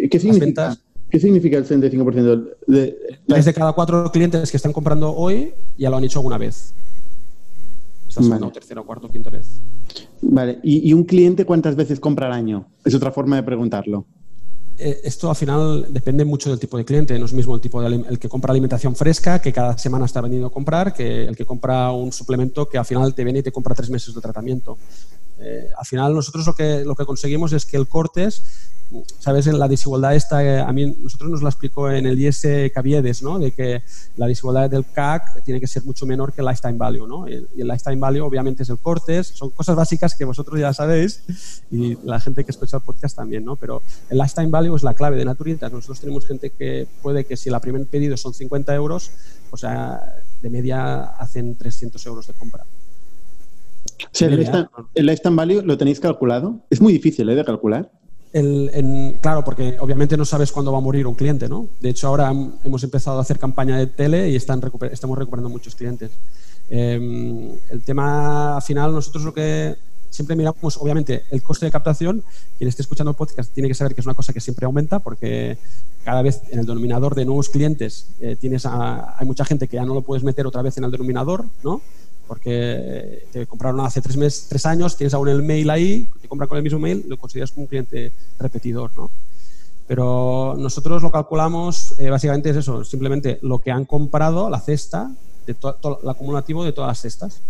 [0.09, 0.77] ¿Qué significa?
[1.09, 2.55] ¿Qué significa el 75%?
[2.65, 6.73] De, de cada cuatro clientes que están comprando hoy, ya lo han hecho alguna vez.
[8.07, 8.49] Estás vale.
[8.51, 9.59] tercera, cuarta quinta vez.
[10.21, 10.59] Vale.
[10.63, 12.65] ¿Y, ¿Y un cliente cuántas veces compra al año?
[12.85, 14.05] Es otra forma de preguntarlo.
[14.77, 17.17] Eh, esto al final depende mucho del tipo de cliente.
[17.19, 20.21] No es mismo el tipo de el que compra alimentación fresca, que cada semana está
[20.21, 23.43] veniendo a comprar, que el que compra un suplemento que al final te viene y
[23.43, 24.77] te compra tres meses de tratamiento.
[25.39, 28.43] Eh, al final nosotros lo que, lo que conseguimos es que el cortes
[29.19, 29.47] ¿sabes?
[29.47, 33.39] La desigualdad esta, eh, a mí, nosotros nos la explicó en el IS Caviedes, ¿no?
[33.39, 33.81] De que
[34.17, 37.27] la desigualdad del CAC tiene que ser mucho menor que el lifetime value, ¿no?
[37.27, 41.23] Y el lifetime value obviamente es el cortes, son cosas básicas que vosotros ya sabéis
[41.71, 43.55] y la gente que escucha el podcast también, ¿no?
[43.55, 45.71] Pero el lifetime value es la clave de Naturitas.
[45.71, 49.11] Nosotros tenemos gente que puede que si el primer pedido son 50 euros,
[49.51, 50.01] o sea,
[50.41, 52.65] de media hacen 300 euros de compra.
[54.19, 56.59] El, lifetime, value lo tenéis calculado.
[56.69, 57.35] Es muy difícil ¿eh?
[57.35, 57.89] de calcular
[59.21, 61.67] claro, porque obviamente no sabes cuándo va a morir un cliente, ¿no?
[61.79, 64.61] De hecho, ahora hemos empezado a hacer campaña de tele y están
[64.91, 66.11] estamos recuperando muchos clientes.
[66.69, 69.75] Em, el tema final, nosotros lo que
[70.09, 72.23] siempre miramos, obviamente, el coste de captación.
[72.57, 74.99] Quien esté escuchando el podcast tiene que saber que es una cosa que siempre aumenta
[74.99, 75.57] porque
[76.03, 79.85] cada vez en el denominador de nuevos clientes eh, tienes hay mucha gente que ya
[79.85, 81.81] no lo puedes meter otra vez en el denominador, ¿no?
[82.27, 86.47] Porque te compraron hace tres, meses, tres años, tienes aún el mail ahí, te compran
[86.47, 89.09] con el mismo mail, lo consideras como un cliente repetidor, ¿no?
[89.87, 95.11] Pero nosotros lo calculamos, eh, básicamente es eso, simplemente lo que han comprado, la cesta,
[95.45, 95.55] de
[96.01, 97.41] el acumulativo de todas las cestas.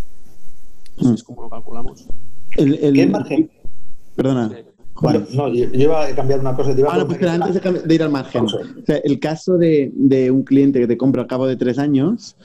[0.97, 2.05] Eso es como lo calculamos.
[2.57, 3.51] El, ¿Qué margen?
[4.15, 4.51] Perdona.
[5.33, 6.71] No, yo iba a cambiar una cosa.
[6.87, 8.45] ah, no, pues antes de, ir al margen.
[8.87, 12.35] el caso de, de, un cliente que te compra al cabo de tres años,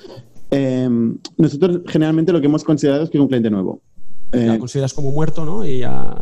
[0.51, 3.81] Em, nosotros generalmente lo que hemos considerado es que es un cliente nuevo.
[4.33, 5.65] lo eh, consideras como muerto, ¿no?
[5.67, 6.17] Y ya...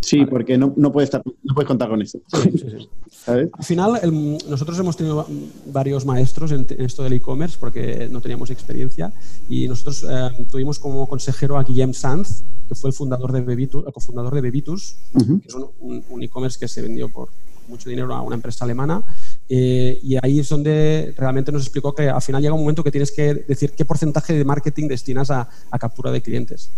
[0.00, 2.20] Sí, porque no, no, puedes estar, no puedes contar con eso.
[3.26, 4.00] Al final,
[4.48, 5.26] nosotros hemos tenido
[5.66, 9.12] varios maestros en, esto del e-commerce porque no teníamos experiencia
[9.48, 13.86] y nosotros eh, tuvimos como consejero a Guillem Sanz, que fue el fundador de Bebitus,
[13.86, 17.28] el cofundador de Bebitus, que es un e-commerce que se vendió por
[17.68, 19.02] mucho dinero a una empresa alemana
[19.52, 22.92] eh, y ahí es donde realmente nos explicó que al final llega un momento que
[22.92, 25.48] tienes que decir qué porcentaje de marketing destinas a,
[25.80, 26.70] captura de clientes.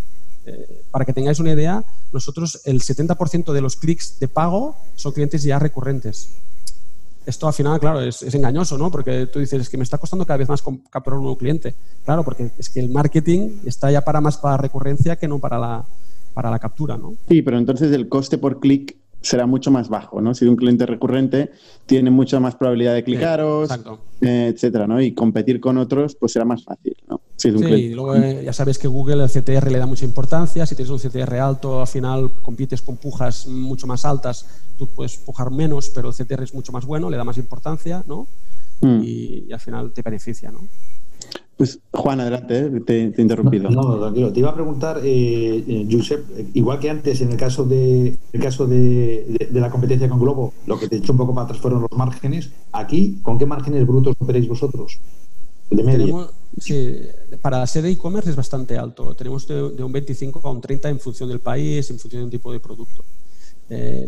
[0.46, 5.12] Eh, para que tengáis una idea, nosotros el 70% de los clics de pago son
[5.12, 6.30] clientes ya recurrentes.
[7.26, 8.90] Esto al final, claro, es, engañoso, ¿no?
[8.90, 11.74] Porque tú dices, es que me está costando cada vez más capturar un nuevo cliente.
[12.06, 15.58] Claro, porque es que el marketing está ya para más para recurrencia que no para
[15.58, 15.84] la,
[16.32, 17.16] para la captura, ¿no?
[17.28, 20.34] Sí, pero entonces el coste por clic será mucho más bajo, ¿no?
[20.34, 21.52] Si un cliente recurrente
[21.86, 23.70] tiene mucha más probabilidad de clicaros,
[24.20, 25.00] eh, etcétera, ¿no?
[25.00, 27.20] Y competir con otros, pues será más fácil, ¿no?
[27.36, 30.66] sí, y luego eh, ya sabes que Google el CTR le da mucha importancia.
[30.66, 34.46] Si tienes un CTR alto, al final compites con pujas mucho más altas,
[34.78, 38.04] tú puedes pujar menos, pero el CTR es mucho más bueno, le da más importancia,
[38.06, 38.26] ¿no?
[38.80, 39.00] Mm.
[39.02, 40.60] Y, y, al final te beneficia, ¿no?
[41.62, 43.70] Pues Juan, adelante, eh, te, he interrumpido.
[43.70, 44.32] No, tranquilo.
[44.32, 48.40] Te iba a preguntar, eh, eh, Josep, igual que antes en el caso de el
[48.40, 51.82] caso de, la competencia con Globo, lo que te echó un poco para atrás fueron
[51.82, 52.50] los márgenes.
[52.72, 54.98] Aquí, ¿con qué márgenes brutos operáis vosotros?
[55.70, 56.12] De media.
[56.58, 56.96] sí,
[57.40, 59.14] para ser e-commerce es bastante alto.
[59.14, 62.30] Tenemos de, un 25 a un 30 en función del país, en función de un
[62.32, 63.04] tipo de producto.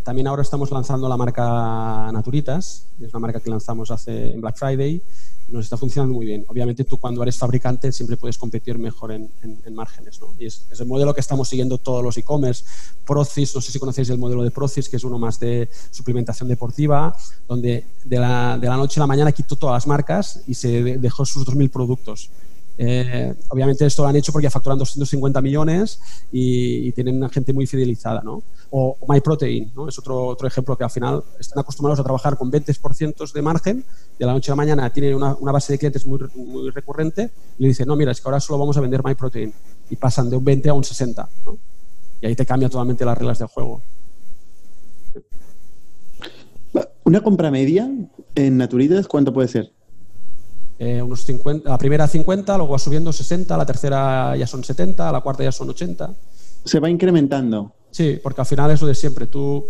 [0.03, 4.57] También ahora estamos lanzando la marca Naturitas, es una marca que lanzamos hace en Black
[4.57, 5.01] Friday
[5.49, 6.45] nos está funcionando muy bien.
[6.47, 9.29] Obviamente tú cuando eres fabricante siempre puedes competir mejor en,
[9.73, 10.19] márgenes.
[10.21, 10.33] ¿no?
[10.39, 12.63] Y es, el modelo que estamos siguiendo todos los e-commerce.
[13.05, 16.49] Procis, no sé si conocéis el modelo de Procis, que es uno más de suplementación
[16.49, 17.15] deportiva,
[17.47, 20.97] donde de la, de la noche a la mañana quitó todas las marcas y se
[20.97, 22.29] dejó sus 2.000 productos.
[22.77, 25.99] Eh, obviamente esto lo han hecho porque facturan 250 millones
[26.31, 28.43] y, tienen una gente muy fidelizada, ¿no?
[28.69, 29.87] O, MyProtein, ¿no?
[29.87, 33.85] Es otro, otro ejemplo que al final están acostumbrados a trabajar con 20% de margen,
[34.17, 37.63] de la noche a la mañana tienen una, base de clientes muy, muy, recurrente y
[37.63, 39.53] le dicen, no, mira, es que ahora solo vamos a vender MyProtein
[39.89, 41.57] y pasan de un 20 a un 60, ¿no?
[42.21, 43.81] Y ahí te cambia totalmente las reglas del juego.
[47.03, 47.89] Una compra media
[48.33, 49.74] en Naturitas, ¿cuánto puede ser?
[50.77, 55.11] Eh, unos 50, la primera 50, luego va subiendo 60, la tercera ya son 70,
[55.11, 56.13] la cuarta ya son 80.
[56.65, 57.71] Se va incrementando.
[57.91, 59.27] Sí, porque al final es lo de siempre.
[59.27, 59.65] Tú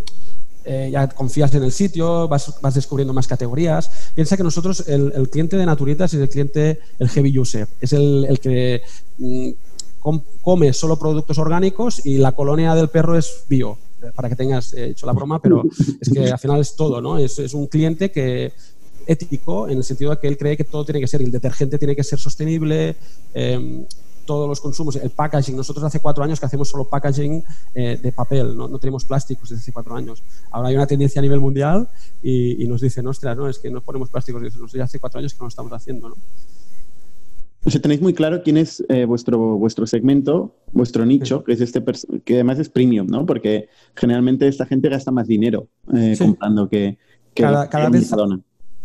[0.64, 4.12] eh, ya confías en el sitio, vas, vas, descubriendo más categorías.
[4.16, 8.26] Piensa que nosotros, el, cliente de Naturitas es el cliente, el heavy user, es el,
[8.28, 8.82] el que
[9.20, 9.50] mm,
[10.42, 13.78] come solo productos orgánicos y la colonia del perro es bio
[14.14, 15.64] para que tengas hecho la broma, pero
[16.00, 17.18] es que al final es todo, ¿no?
[17.18, 18.54] Es, es un cliente que
[19.08, 21.78] ético en el sentido de que él cree que todo tiene que ser, el detergente
[21.78, 22.96] tiene que ser sostenible,
[23.34, 23.86] em,
[24.26, 25.56] todos los consumos, el packaging.
[25.56, 28.68] Nosotros hace cuatro años que hacemos solo packaging eh, de papel, ¿no?
[28.80, 30.24] tenemos plásticos desde hace cuatro años.
[30.52, 31.88] Ahora hay una tendencia a nivel mundial
[32.22, 35.40] y, nos dicen, ostras, no, es que no ponemos plásticos, desde hace cuatro años que
[35.40, 36.10] no lo estamos haciendo.
[36.10, 36.16] ¿no?
[37.66, 41.62] O sea, tenéis muy claro quién es eh, vuestro, vuestro segmento, vuestro nicho, que es
[41.62, 41.84] este
[42.24, 43.26] que además es premium, ¿no?
[43.26, 47.00] Porque generalmente esta gente gasta más dinero eh, comprando que,
[47.34, 48.12] que cada, cada vez,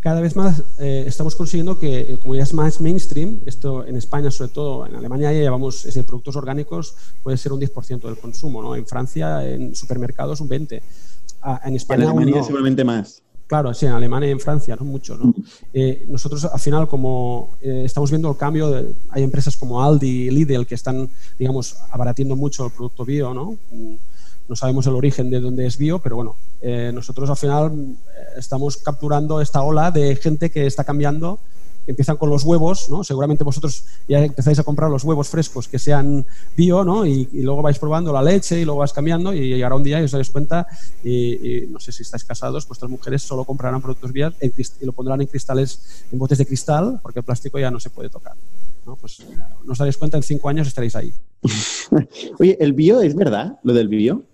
[0.01, 3.97] cada vez más eh, estamos consiguiendo que, eh, como ya es más mainstream, esto en
[3.97, 8.17] España sobre todo, en Alemania ya llevamos ese productos orgánicos, puede ser un 10% del
[8.17, 8.75] consumo, ¿no?
[8.75, 10.81] En Francia, en supermercados, un 20%.
[11.43, 13.23] Ah, en España, en Alemania seguramente más.
[13.47, 15.17] Claro, sí, en Alemania y en Francia, no mucho.
[15.17, 15.35] ¿no?
[15.73, 20.67] Eh, nosotros, al final, como estamos viendo el cambio, hay empresas como Aldi y Lidl
[20.67, 23.57] que están, digamos, abaratiendo mucho el producto bio, ¿no?
[24.51, 27.97] No sabemos el origen de dónde es bio, pero bueno, eh, nosotros al final eh,
[28.37, 31.39] estamos capturando esta ola de gente que está cambiando,
[31.87, 33.05] empiezan con los huevos, ¿no?
[33.05, 37.07] Seguramente vosotros ya empezáis a comprar los huevos frescos que sean bio, ¿no?
[37.07, 40.05] Y, luego vais probando la leche y luego vais cambiando y llegará un día y
[40.05, 40.67] os daréis cuenta
[41.05, 45.21] y, no sé si estáis casados, vuestras mujeres solo comprarán productos bio y lo pondrán
[45.21, 48.35] en cristales, en botes de cristal, porque el plástico ya no se puede tocar.
[48.85, 48.97] ¿no?
[48.97, 49.19] Pues
[49.65, 51.15] no os daréis cuenta, en cinco años estaréis ahí.
[52.41, 54.25] Oye, ¿el bio es verdad, lo del bio?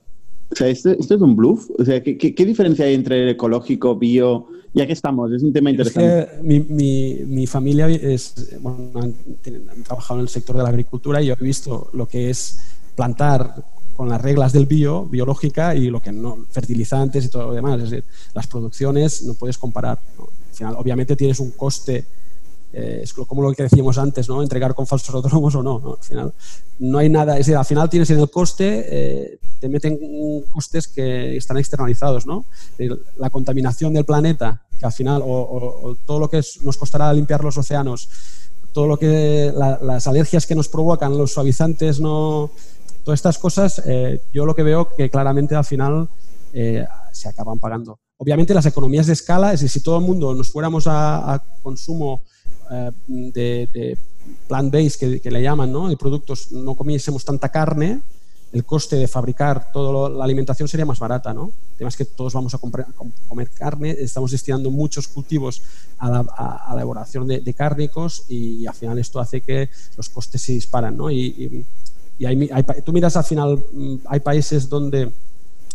[0.51, 1.69] O sea, ¿esto, es un bluff?
[1.79, 4.47] O sea, ¿qué, qué, diferencia hay entre el ecológico, bio?
[4.75, 6.43] Ya que estamos, es un tema interesante.
[6.43, 9.15] mi, mi, mi, familia es, bueno, han,
[9.85, 12.59] trabajado en el sector de la agricultura y yo he visto lo que es
[12.95, 13.65] plantar
[13.97, 17.83] con las reglas del bio, biológica, y lo que no, fertilizantes y todo lo demás.
[17.83, 18.05] Es decir,
[18.35, 19.99] las producciones no puedes comparar.
[20.19, 22.05] Al final, obviamente tienes un coste
[22.79, 24.43] eh, es como lo que decíamos antes, ¿no?
[24.43, 26.35] Entregar con falsos autónomos o no, Al final
[26.79, 29.99] no hay nada, es decir, al final tienes en el coste, eh, te meten
[30.53, 32.45] costes que están externalizados, ¿no?
[33.17, 37.57] La contaminación del planeta, que al final, o, todo lo que nos costará limpiar los
[37.57, 38.11] océanos,
[38.75, 42.51] todo lo que, las alergias que nos provocan, los suavizantes, no,
[43.05, 46.11] todas estas cosas, eh, yo lo que veo que claramente al final
[46.53, 47.99] se acaban pagando.
[48.19, 52.23] Obviamente las economías de escala, es decir, si todo el mundo nos fuéramos a consumo
[52.71, 53.99] eh, de,
[54.49, 55.89] plant-based que, le llaman, ¿no?
[55.89, 58.01] de productos, no comiésemos tanta carne,
[58.53, 61.53] el coste de fabricar toda la alimentación sería más barata, ¿no?
[61.75, 65.63] Además que todos vamos a, comer carne, estamos destinando muchos cultivos
[65.99, 70.97] a la, elaboración de, cárnicos y, al final esto hace que los costes se disparan,
[70.97, 71.11] ¿no?
[71.11, 71.67] Y,
[72.85, 75.13] tú miras al final, mm, hay países donde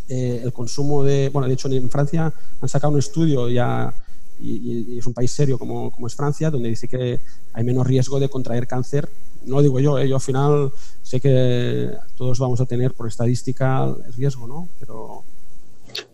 [0.08, 3.94] eh, el consumo de, bueno, de hecho en Francia han sacado un estudio ya
[4.42, 7.20] y, es un país serio como, como, es Francia, donde dice que
[7.52, 9.08] hay menos riesgo de contraer cáncer.
[9.46, 10.08] No lo digo yo, ¿eh?
[10.08, 14.68] yo al final sé que todos vamos a tener por estadística el riesgo, ¿no?
[14.80, 15.24] Pero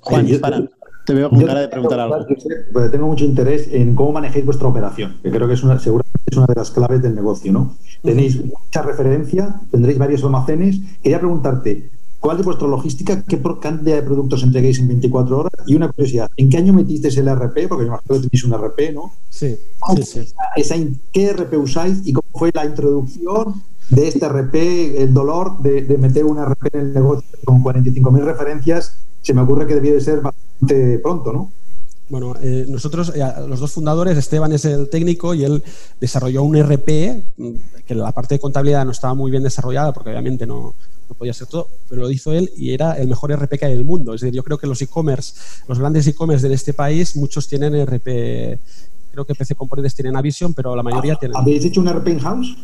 [0.00, 0.26] Juan.
[1.06, 2.26] Te veo con cara de preguntar algo.
[2.70, 6.20] Pues tengo mucho interés en cómo manejáis vuestra operación, que creo que es una, seguramente
[6.26, 7.76] es una de las claves del negocio, ¿no?
[8.02, 10.80] Tenéis mucha referencia, tendréis varios almacenes.
[11.02, 13.22] Quería preguntarte, ¿cuál es vuestra logística?
[13.22, 15.52] ¿Qué cantidad de productos entreguéis en 24 horas?
[15.66, 17.68] Y una curiosidad, ¿en qué año metisteis el RP?
[17.68, 19.12] Porque me imagino que tenéis un RP, ¿no?
[19.31, 19.57] Sí.
[19.96, 20.24] sí,
[20.62, 21.00] sí.
[21.12, 25.98] ¿Qué RP usáis y cómo fue la introducción de este RP, el dolor de, de
[25.98, 28.94] meter un RP en el negocio con 45.000 referencias?
[29.22, 31.50] Se me ocurre que debía de ser bastante pronto, ¿no?
[32.09, 35.62] Bueno, eh, nosotros, eh, los dos fundadores, Esteban es el técnico y él
[36.00, 37.50] desarrolló un RP, mm,
[37.87, 40.74] que la parte de contabilidad no estaba muy bien desarrollada porque obviamente no,
[41.08, 43.72] no podía ser todo, pero lo hizo él y era el mejor RP que hay
[43.72, 44.14] en el mundo.
[44.14, 45.34] Es decir, yo creo que los e-commerce,
[45.66, 48.60] los grandes e-commerce de este país, muchos tienen RP,
[49.12, 51.36] creo que PC Componentes tienen Avision, pero la mayoría tienen...
[51.36, 52.56] ¿Habéis hecho un RP in-house?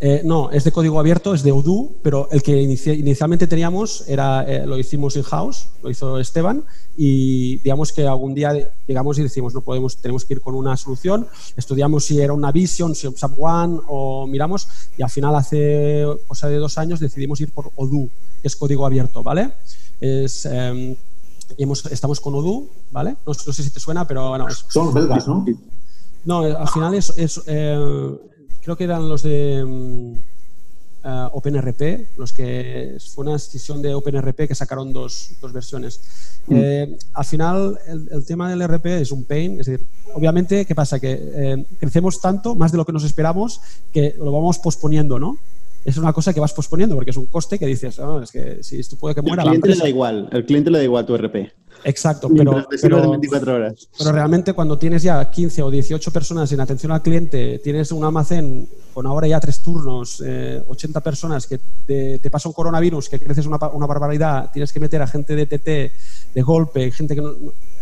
[0.00, 4.42] Eh, no, es de código abierto, es de Odoo, pero el que inicialmente teníamos era,
[4.42, 6.64] eh, lo hicimos in-house, lo hizo Esteban,
[6.96, 8.52] y digamos que algún día
[8.86, 11.26] llegamos y decimos, no podemos, tenemos que ir con una solución,
[11.56, 16.48] estudiamos si era una Vision, si SAP One, o miramos, y al final hace cosa
[16.48, 18.08] de dos años decidimos ir por Odoo,
[18.42, 19.52] que es código abierto, ¿vale?
[20.00, 20.96] Es, em,
[21.90, 23.16] estamos con Odoo, ¿vale?
[23.24, 24.46] No, sé si te suena, pero bueno.
[24.50, 25.46] Son belgas, ¿no?
[26.24, 27.12] No, al final es,
[27.46, 28.18] eh,
[28.64, 30.14] creo que eran los de mm,
[31.04, 36.00] eh, OpenRP, los que fue una decisión de OpenRP que sacaron dos, dos versiones.
[36.46, 36.54] Mm.
[36.56, 40.98] Eh, al final, el, tema del RP es un pain, es decir, obviamente, ¿qué pasa?
[40.98, 43.60] Que eh, crecemos tanto, más de lo que nos esperamos,
[43.92, 45.36] que lo vamos posponiendo, ¿no?
[45.84, 48.62] Es una cosa que vas posponiendo porque es un coste que dices, oh, es que
[48.62, 49.42] si esto puede que muera.
[49.42, 51.52] El cliente le da igual, el cliente le da igual tu RP.
[51.84, 57.02] Exacto, pero, pero, pero, realmente cuando tienes ya 15 o 18 personas en atención al
[57.02, 62.48] cliente, tienes un almacén con ahora ya tres turnos, 80 eh, personas, que te, pasa
[62.48, 66.42] un coronavirus, que creces una, una, barbaridad, tienes que meter a gente de TT de
[66.42, 67.22] golpe, gente que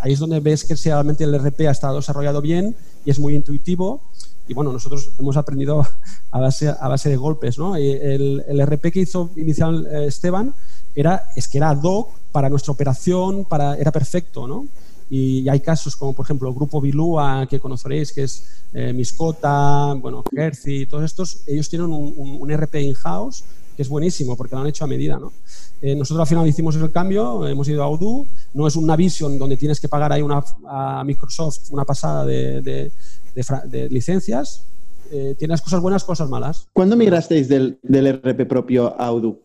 [0.00, 3.36] ahí es donde ves que realmente el RP ha estado desarrollado bien y es muy
[3.36, 4.02] intuitivo.
[4.48, 5.86] Y bueno, nosotros hemos aprendido
[6.30, 7.58] a base, a base de golpes.
[7.58, 7.76] ¿no?
[7.76, 10.54] El, el RP que hizo inicial eh, Esteban
[10.94, 14.66] era, es que era ad hoc para nuestra operación, para, era perfecto, ¿no?
[15.10, 19.92] Y hay casos como, por ejemplo, el grupo Bilua, que conoceréis, que es eh, Miscota,
[19.92, 23.44] bueno, Herzi, todos estos, ellos tienen un, un, RP in-house
[23.76, 25.32] que es buenísimo porque lo han hecho a medida, ¿no?
[25.80, 29.38] Eh, nosotros al final hicimos el cambio, hemos ido a Odoo, no es una Vision
[29.38, 30.22] donde tienes que pagar ahí
[30.68, 34.64] a Microsoft una pasada de, de, licencias,
[35.10, 36.68] eh, tienes cosas buenas, cosas malas.
[36.72, 39.40] ¿Cuándo migrasteis del, del RP propio a Odoo?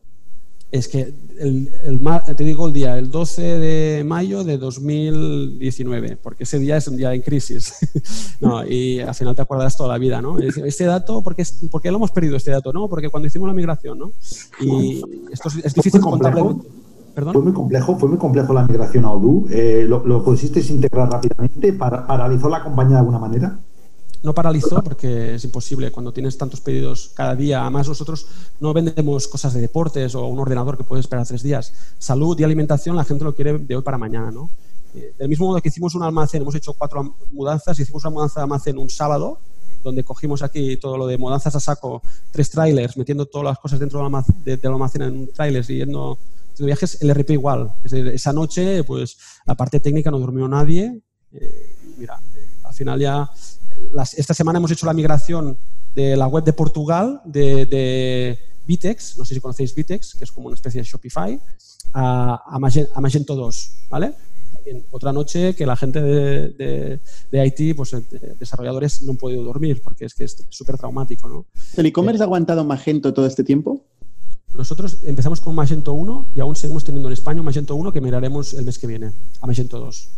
[0.72, 1.70] Es que el,
[2.36, 6.98] te digo el día, el 12 de mayo de 2019, porque ese día es un
[6.98, 7.74] día en crisis.
[8.42, 10.38] no, y al final te acuerdas toda la vida, ¿no?
[10.40, 11.46] Este dato, ¿por qué,
[11.92, 12.74] lo hemos perdido este dato?
[12.74, 14.12] No, porque cuando hicimos la migración, ¿no?
[14.60, 15.02] Y
[15.32, 16.60] esto es, difícil contarlo.
[17.16, 17.34] ¿Perdón?
[17.34, 19.48] Fue muy complejo, fue muy complejo la migración a Odoo.
[19.50, 21.74] Eh, ¿lo, ¿Lo pusisteis integrar rápidamente?
[21.74, 23.60] ¿Paralizó la compañía de alguna manera?
[24.24, 27.62] No paralizó porque es imposible cuando tienes tantos pedidos cada día.
[27.62, 28.28] Además, nosotros
[28.60, 31.74] no vendemos cosas de deportes o un ordenador que puede esperar tres días.
[32.00, 34.50] Salud y alimentación, la gente lo quiere de hoy para mañana, ¿no?
[34.96, 38.40] Eh, del mismo modo que hicimos un almacén, hemos hecho cuatro mudanzas, hicimos una mudanza
[38.40, 39.40] de almacén un sábado,
[39.84, 42.02] donde cogimos aquí todo lo de mudanzas a saco,
[42.32, 46.18] tres trailers, metiendo todas las cosas dentro del almacén, de, almacén en trailers y yendo
[46.58, 47.72] de viajes, el RP igual.
[47.84, 51.00] esa noche, pues la parte técnica no durmió nadie.
[51.32, 52.20] Eh, mira,
[52.64, 53.30] al final ya
[54.16, 55.58] esta semana hemos hecho la migración
[55.96, 60.32] de la web de Portugal, de, de Vitex, no sé si conocéis Vitex, que es
[60.32, 61.40] como una especie de Shopify,
[61.94, 64.14] a, Magento, 2, ¿vale?
[64.92, 67.00] otra noche que la gente de,
[67.32, 68.04] de, IT, pues eh,
[68.38, 71.46] desarrolladores no han podido dormir porque es que es súper traumático, ¿no?
[71.78, 73.86] ¿El e-commerce ha aguantado Magento todo este tiempo?
[74.54, 78.54] Nosotros empezamos con Magento 1 y aún seguimos teniendo en España Magento 1 que miraremos
[78.56, 80.10] el mes que viene, a Magento 2.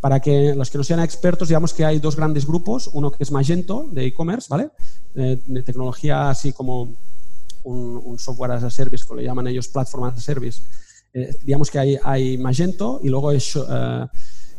[0.00, 3.22] Para que los que no sean expertos, digamos que hay dos grandes grupos, uno que
[3.22, 4.70] es Magento, de e-commerce, ¿vale?
[5.14, 6.94] Eh, de, tecnología así como
[7.64, 10.62] un, software as a service, que le llaman ellos platform as a service.
[11.12, 14.06] Eh, digamos que hay, hay, Magento y luego es, uh,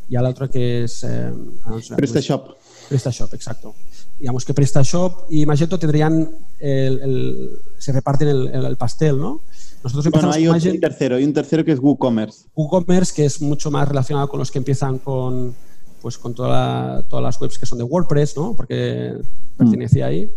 [0.10, 1.06] y la otra que es...
[1.96, 2.58] PrestaShop.
[2.90, 3.76] PrestaShop, exacto.
[4.20, 9.42] Digamos que PrestaShop y Magento tendrían, el, se reparten el pastel, ¿no?
[9.84, 12.48] Nosotros empezamos bueno, hay un tercero, y un tercero que es WooCommerce.
[12.56, 15.56] WooCommerce, que es mucho más relacionado con los que empiezan con,
[16.02, 18.56] pues, con toda todas las webs que son de WordPress, ¿no?
[18.56, 19.14] Porque
[19.58, 20.30] pertenecía ahí.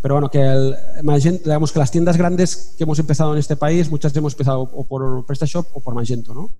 [0.00, 3.56] Pero bueno, que el, Magento, digamos que las tiendas grandes que hemos empezado en este
[3.56, 6.50] país, muchas hemos empezado o por PrestaShop o por Magento, ¿no?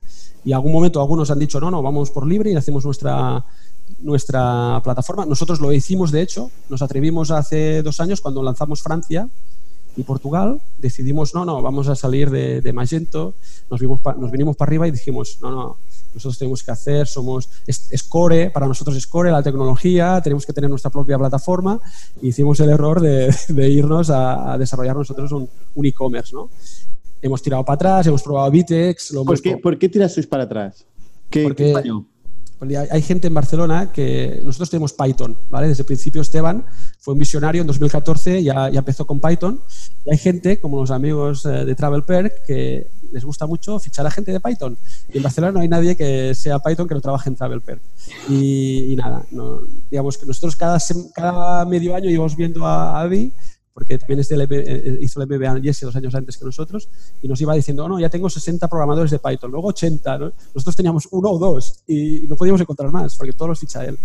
[0.45, 3.45] Y en algún momento algunos han dicho, no, no, vamos por libre y hacemos nuestra,
[4.01, 5.25] nuestra plataforma.
[5.25, 9.29] Nosotros lo hicimos, de hecho, nos atrevimos hace dos años cuando lanzamos Francia,
[9.99, 13.35] y Portugal, decidimos, no, no, vamos a salir de, Magento,
[13.69, 15.77] nos, vimos nos vinimos para arriba y dijimos, no, no,
[16.15, 20.53] nosotros tenemos que hacer, somos, es, core, para nosotros es core la tecnología, tenemos que
[20.53, 21.81] tener nuestra propia plataforma
[22.23, 23.35] y hicimos el error de,
[23.69, 25.49] irnos a, desarrollar nosotros un,
[25.85, 26.49] e-commerce, ¿no?
[27.21, 29.11] Hemos tirado para atrás, hemos probado Vitex.
[29.11, 30.87] Lo ¿Por, qué, ¿Por qué tirasteis para atrás?
[31.29, 31.75] ¿Qué, Porque,
[32.91, 35.69] hay gente en Barcelona que nosotros tenemos Python, ¿vale?
[35.69, 36.65] Desde el principio Esteban
[36.99, 39.61] fue un visionario, en 2014 ya, ya empezó con Python.
[40.05, 44.07] Y hay gente, como los amigos eh, de Travel Perk, que les gusta mucho fichar
[44.07, 44.77] a gente de Python.
[45.13, 47.81] Y en Barcelona no hay nadie que sea Python que no trabaje en Travel Perk.
[48.29, 49.25] Y, nada,
[49.91, 50.79] digamos que nosotros cada,
[51.15, 53.33] cada medio año íbamos viendo a Avi
[53.79, 56.89] porque también este eh, hizo el MBA Jesse dos años antes que nosotros,
[57.23, 60.19] y nos iba diciendo, oh, no, ya tengo 60 programadores de Python, luego 80,
[60.53, 63.97] nosotros teníamos uno o dos y no podíamos encontrar más, porque todos los ficha él.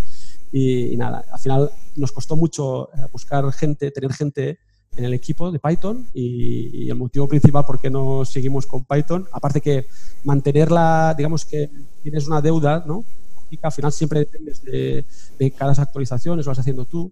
[0.51, 4.59] Y, nada, al final nos costó mucho eh, buscar gente, tener gente
[4.95, 9.28] en el equipo de Python y, el motivo principal por qué no seguimos con Python,
[9.32, 9.88] aparte que
[10.24, 11.71] mantenerla, digamos que
[12.03, 13.03] tienes una deuda, ¿no?
[13.49, 15.03] Y que al final siempre dependes de,
[15.39, 17.11] de cada actualización, lo vas haciendo tú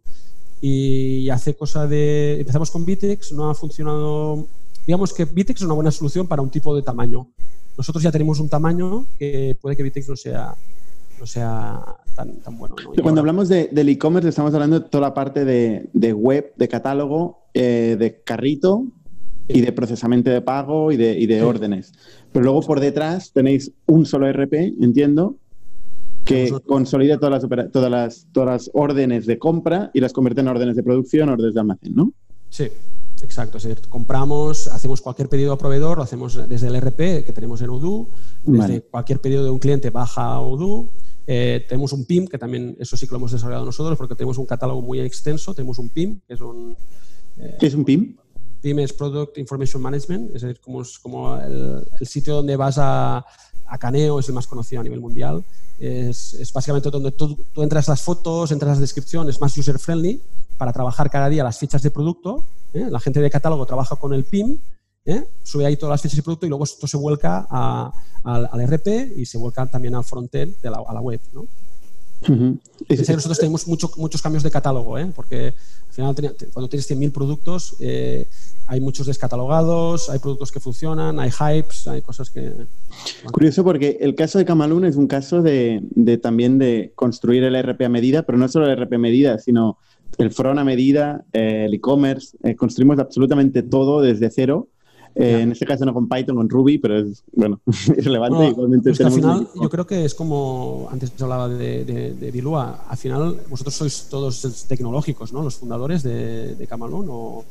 [0.62, 2.40] y hace cosa de...
[2.40, 4.48] Empezamos con Vitex, no ha funcionado...
[4.86, 7.28] Digamos que Vitex es una buena solución para un tipo de tamaño.
[7.78, 10.56] Nosotros ya tenemos un tamaño que puede que Vitex no sea,
[11.20, 11.84] no sea
[12.16, 12.76] tan, tan bueno.
[13.02, 16.68] Cuando hablamos de, del e-commerce estamos hablando de toda la parte de, de web, de
[16.68, 18.86] catálogo, eh, de carrito
[19.48, 21.94] y de procesamiento de pago y de, y de órdenes.
[22.32, 25.38] Pero luego por detrás tenéis un solo RP, entiendo,
[26.26, 30.48] que consolida todas las, todas, las, todas las órdenes de compra y las convierte en
[30.48, 32.14] órdenes de producción, órdenes de almacén, ¿no?
[32.50, 32.68] Sí,
[33.24, 33.58] exacto.
[33.58, 37.62] Es decir, compramos, hacemos cualquier pedido a proveedor, lo hacemos desde el RP que tenemos
[37.62, 38.10] en Odoo,
[38.44, 40.90] desde cualquier pedido de un cliente baja a Odoo.
[41.28, 44.38] Eh, tenemos un PIM, que también eso sí que lo hemos desarrollado nosotros porque tenemos
[44.38, 45.54] un catálogo muy extenso.
[45.54, 46.76] Tenemos un PIM, que es un...
[47.38, 48.18] Eh, ¿Qué es un PIM?
[48.62, 53.26] PIM es Product Information Management, es decir, como, como el, sitio donde vas a,
[53.72, 55.44] a Caneo, es el más conocido a nivel mundial
[55.82, 60.22] es, básicamente donde tú, entras las fotos, entras las descripciones, más user-friendly
[60.58, 62.44] para trabajar cada día las fichas de producto.
[62.74, 62.88] ¿eh?
[62.90, 64.60] La gente de catálogo trabaja con el PIM,
[65.06, 65.28] ¿eh?
[65.44, 67.48] sube ahí todas las fichas de producto y luego esto se vuelca
[68.24, 71.20] al RP y se vuelca también al frontend de la, a la web.
[71.34, 71.46] ¿no?
[72.28, 75.12] Nosotros tenemos muchos cambios de catálogo, ¿eh?
[75.16, 75.54] porque
[75.88, 76.16] al final
[76.54, 77.76] cuando tienes 100.000 productos
[78.72, 82.54] hay muchos descatalogados, hay productos que funcionan, hay hypes, hay cosas que...
[83.32, 85.82] Curioso porque el caso de Camalún es un caso de,
[86.22, 89.78] también de construir el RP a medida, pero no solo el RP a medida, sino
[90.18, 94.70] el front a medida, eh, el e-commerce, eh, construimos absolutamente todo desde cero.
[95.16, 98.48] Eh, en este caso no con Python, con Ruby, pero es, bueno, es relevante.
[98.48, 103.38] igualmente al final yo creo que es como, antes hablaba de, de, Bilua, al final
[103.50, 105.44] vosotros sois todos tecnológicos, ¿no?
[105.44, 107.46] Los fundadores de, de Camalún o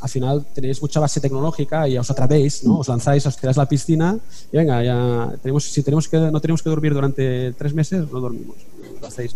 [0.00, 2.78] al final tenéis mucha base tecnológica y os atrevéis, ¿no?
[2.78, 4.18] Os lanzáis, os tiráis a la piscina
[4.52, 8.20] y venga, ya tenemos, si tenemos que, no tenemos que dormir durante tres meses, no
[8.20, 8.56] dormimos.
[9.00, 9.34] Lo hacéis.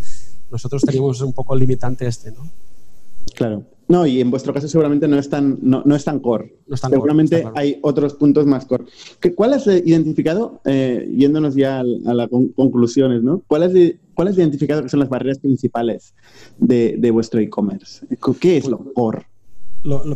[0.50, 2.48] Nosotros teníamos un poco el limitante este, ¿no?
[3.34, 3.64] Claro.
[3.90, 6.54] No, y en vuestro caso seguramente no es tan, no, no es tan core.
[6.68, 8.84] No es tan seguramente hay otros puntos más core.
[9.34, 13.42] ¿Cuál has identificado, eh, yéndonos ya a, las conclusiones, ¿no?
[13.48, 13.72] ¿Cuál has,
[14.14, 16.14] ¿Cuál has identificado que son las barreras principales
[16.58, 18.06] de, de vuestro e-commerce?
[18.38, 19.26] ¿Qué es lo core?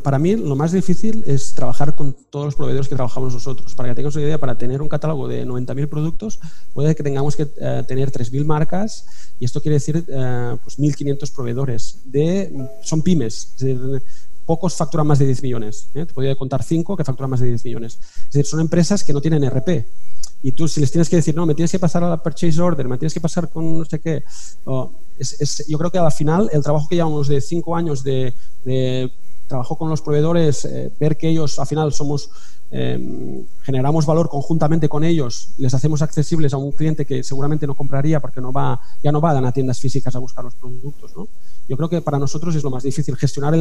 [0.03, 3.75] Para mí lo más difícil es trabajar con todos los proveedores que trabajamos nosotros.
[3.75, 6.41] Para que tengas una idea, para tener un catálogo de 90.000 productos,
[6.73, 9.07] puede que tengamos que eh, tener 3.000 marcas
[9.41, 12.01] y esto quiere decir uh, pues 1.500 proveedores.
[12.05, 12.53] De,
[12.83, 13.55] son pymes,
[14.45, 15.89] pocos facturan más de 10 millones.
[15.95, 16.05] ¿eh?
[16.07, 17.99] Te podría contar 5 que facturan más de 10 millones.
[18.17, 19.87] Es decir, son empresas que no tienen RP.
[20.43, 22.61] Y tú si les tienes que decir, no, me tienes que pasar a la purchase
[22.61, 24.23] order, me tienes que pasar con no sé qué.
[25.19, 28.35] es, yo creo que al final el trabajo que llevamos de 5 años de
[29.47, 32.31] trabajo con los proveedores, eh, ver que ellos al final somos,
[32.71, 37.75] eh, generamos valor conjuntamente con ellos, les hacemos accesibles a un cliente que seguramente no
[37.75, 41.17] compraría porque no va, ya no va a tiendas físicas a buscar los productos.
[41.17, 41.29] ¿no?
[41.69, 43.55] Yo creo que para nosotros es lo más difícil gestionar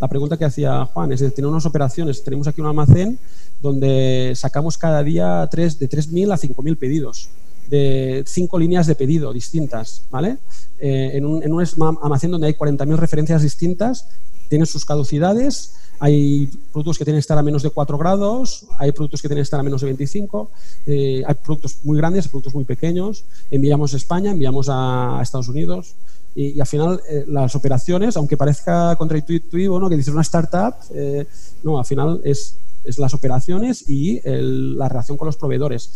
[0.00, 2.22] la pregunta que hacía Juan, es decir, tener unas operaciones.
[2.22, 3.18] Tenemos aquí un almacén
[3.60, 7.28] donde sacamos cada día tres, de 3.000 a 5.000 pedidos
[7.68, 10.36] de cinco líneas de pedido distintas, ¿vale?
[10.78, 11.64] Eh, en, un, en, un,
[12.02, 14.08] almacén donde hay 40.000 referencias distintas
[14.52, 18.92] tienen sus caducidades, hay productos que tienen que estar a menos de 4 grados, hay
[18.92, 20.50] productos que tienen que estar a menos de 25,
[20.88, 25.94] eh, hay productos muy grandes, productos muy pequeños, enviamos a España, enviamos a, Estados Unidos
[26.34, 29.88] y, al final eh, las operaciones, aunque parezca contraintuitivo, ¿no?
[29.88, 31.26] que dices una startup, eh,
[31.62, 35.94] no, al final es, es las operaciones y la relación con los proveedores.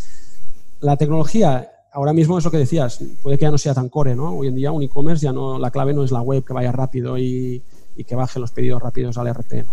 [0.80, 4.16] La tecnología ahora mismo es lo que decías, puede que ya no sea tan core,
[4.16, 4.38] ¿no?
[4.38, 6.72] Hoy en día un e-commerce ya no, la clave no es la web que vaya
[6.72, 7.62] rápido y,
[7.96, 9.64] y que baje los pedidos rápidos al RP.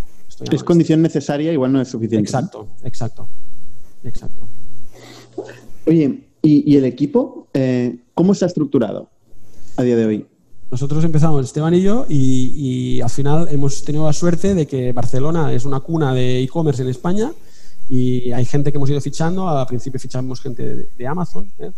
[0.50, 2.28] es condición necesaria, igual no es suficiente.
[2.28, 3.28] Exacto, exacto,
[4.02, 4.46] exacto.
[5.86, 7.48] Oye, ¿y, el equipo?
[7.52, 9.10] Eh, ¿Cómo está estructurado
[9.76, 10.26] a día de hoy?
[10.70, 15.52] Nosotros empezamos Esteban y yo y, al final hemos tenido la suerte de que Barcelona
[15.52, 17.32] es una cuna de e-commerce en España
[17.88, 19.48] y hay gente que hemos ido fichando.
[19.48, 21.70] Al principio fichamos gente de, Amazon ¿eh?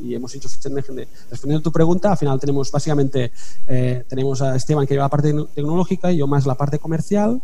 [0.00, 0.48] Y hemos hecho.
[0.48, 3.32] Respondiendo a tu pregunta, al final tenemos básicamente
[3.66, 7.40] eh, tenemos a Esteban que lleva la parte tecnológica y yo más la parte comercial.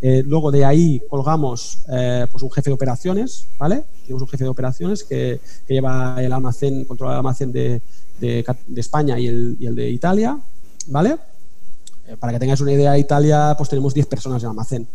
[0.00, 3.84] Eh, luego de ahí colgamos pues un jefe de operaciones, ¿vale?
[4.02, 7.80] Tenemos un jefe de operaciones que, lleva el almacén, controla el almacén de,
[8.20, 8.44] de,
[8.76, 10.38] España y el, y el, de Italia,
[10.88, 11.16] ¿vale?
[12.18, 14.88] para que tengáis una idea, Italia pues tenemos 10 personas en almacén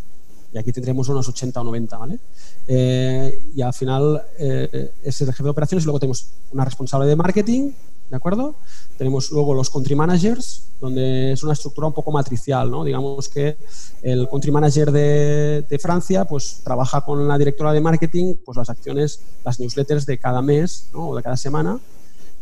[0.53, 2.19] y aquí tendremos unos 80 o 90, ¿vale?
[2.67, 7.15] Eh, y al final eh, es el jefe de operaciones luego tenemos una responsable de
[7.15, 7.71] marketing,
[8.09, 8.55] ¿de acuerdo?
[8.97, 12.83] Tenemos luego los country managers, donde es una estructura un poco matricial, ¿no?
[12.83, 13.57] Digamos que
[14.01, 18.69] el country manager de, de, Francia pues trabaja con la directora de marketing pues las
[18.69, 21.09] acciones, las newsletters de cada mes ¿no?
[21.09, 21.79] o de cada semana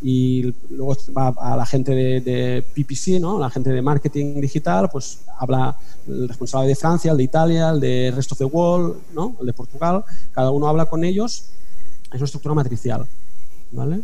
[0.02, 3.40] y luego va a la gente de, PPC, ¿no?
[3.40, 5.78] la gente de marketing digital, pues habla
[6.08, 9.36] el responsable de Francia, el de Italia, el de Rest of the World, ¿no?
[9.40, 11.46] el de Portugal, cada uno habla con ellos,
[12.12, 13.08] es una estructura matricial.
[13.72, 14.02] ¿vale?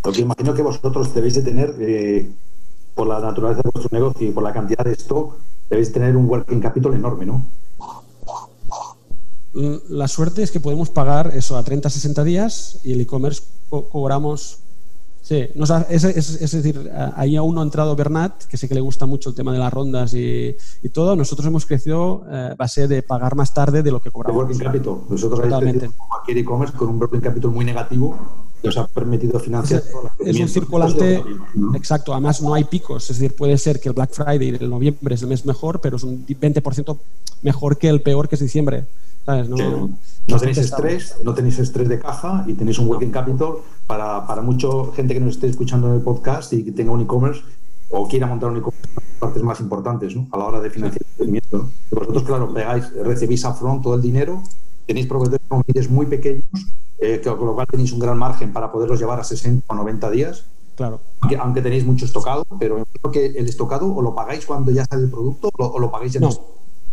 [0.00, 2.30] Porque imagino que vosotros debéis de tener, eh,
[2.94, 5.36] por la naturaleza de vuestro negocio y por la cantidad de stock,
[5.70, 7.46] debéis tener un working capital enorme, ¿no?
[9.88, 14.61] La suerte es que podemos pagar eso a 30, 60 días y el e-commerce cobramos
[15.22, 15.46] Sí,
[15.88, 19.36] es, decir, ahí aún no ha entrado Bernat, que sé que le gusta mucho el
[19.36, 20.56] tema de las rondas y,
[20.92, 21.14] todo.
[21.14, 24.36] Nosotros hemos crecido eh, a base de pagar más tarde de lo que cobramos.
[24.36, 24.96] working capital.
[25.08, 25.90] Nosotros Totalmente.
[26.08, 28.18] cualquier e-commerce con un working capital muy negativo
[28.60, 29.82] que os ha permitido financiar.
[30.20, 31.22] Es, un circulante,
[31.74, 32.12] exacto.
[32.12, 33.08] Además, no hay picos.
[33.10, 35.96] Es decir, puede ser que el Black Friday del noviembre es el mes mejor, pero
[35.96, 36.98] es un 20%
[37.42, 38.86] mejor que el peor que es diciembre.
[39.26, 43.54] No, tenéis estrés, no tenéis estrés de caja y tenéis un working capital
[43.86, 47.00] para, para mucha gente que nos esté escuchando en el podcast y que tenga un
[47.00, 47.42] e-commerce
[47.90, 48.88] o quiera montar un e-commerce
[49.22, 50.26] partes más importantes ¿no?
[50.32, 51.70] a la hora de financiar el crecimiento.
[51.90, 54.42] Vosotros, claro, pegáis, recibís a front todo el dinero,
[54.86, 56.66] tenéis proveedores muy pequeños,
[56.98, 60.10] eh, con lo cual tenéis un gran margen para poderlos llevar a 60 o 90
[60.10, 60.44] días.
[60.74, 61.00] Claro.
[61.38, 65.04] Aunque, tenéis mucho estocado, pero creo que el estocado o lo pagáis cuando ya sale
[65.04, 66.30] el producto o lo, pagáis en no.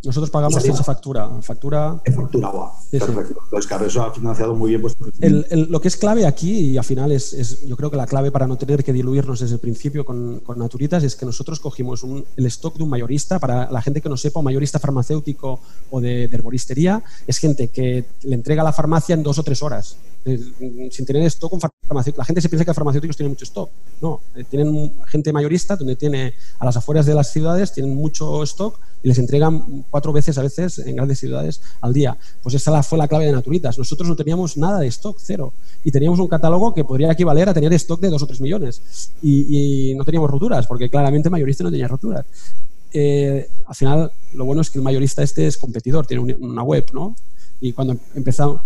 [0.03, 1.29] Nosotros pagamos esa factura.
[1.41, 2.01] Factura.
[2.15, 2.71] factura, guau.
[2.89, 3.41] Perfecto.
[3.49, 6.77] Pues claro, eso ha financiado muy bien vuestro el, Lo que es clave aquí, y
[6.77, 9.59] al final es, yo creo que la clave para no tener que diluirnos desde el
[9.59, 13.39] principio con, con Naturitas, es que nosotros cogimos el stock de un mayorista.
[13.39, 15.59] Para la gente que no sepa, un mayorista farmacéutico
[15.91, 19.43] o de, de herboristería es gente que le entrega a la farmacia en dos o
[19.43, 19.97] tres horas.
[20.25, 21.61] Eh, sin tener stock un.
[22.17, 23.69] La gente se piensa que los farmacéuticos tienen mucho stock.
[24.01, 28.43] No, eh, tienen gente mayorista donde tiene a las afueras de las ciudades, tienen mucho
[28.43, 32.17] stock y les entregan cuatro veces a veces en grandes ciudades al día.
[32.41, 33.77] Pues esa fue la clave de Naturitas.
[33.77, 35.53] Nosotros no teníamos nada de stock, cero.
[35.83, 39.11] Y teníamos un catálogo que podría equivaler a tener stock de dos o tres millones.
[39.21, 42.25] Y, no teníamos roturas, porque claramente mayorista no tenía roturas.
[42.91, 46.85] Eh, al final, lo bueno es que el mayorista este es competidor, tiene una web,
[46.93, 47.15] ¿no?
[47.61, 48.61] Y cuando empezamos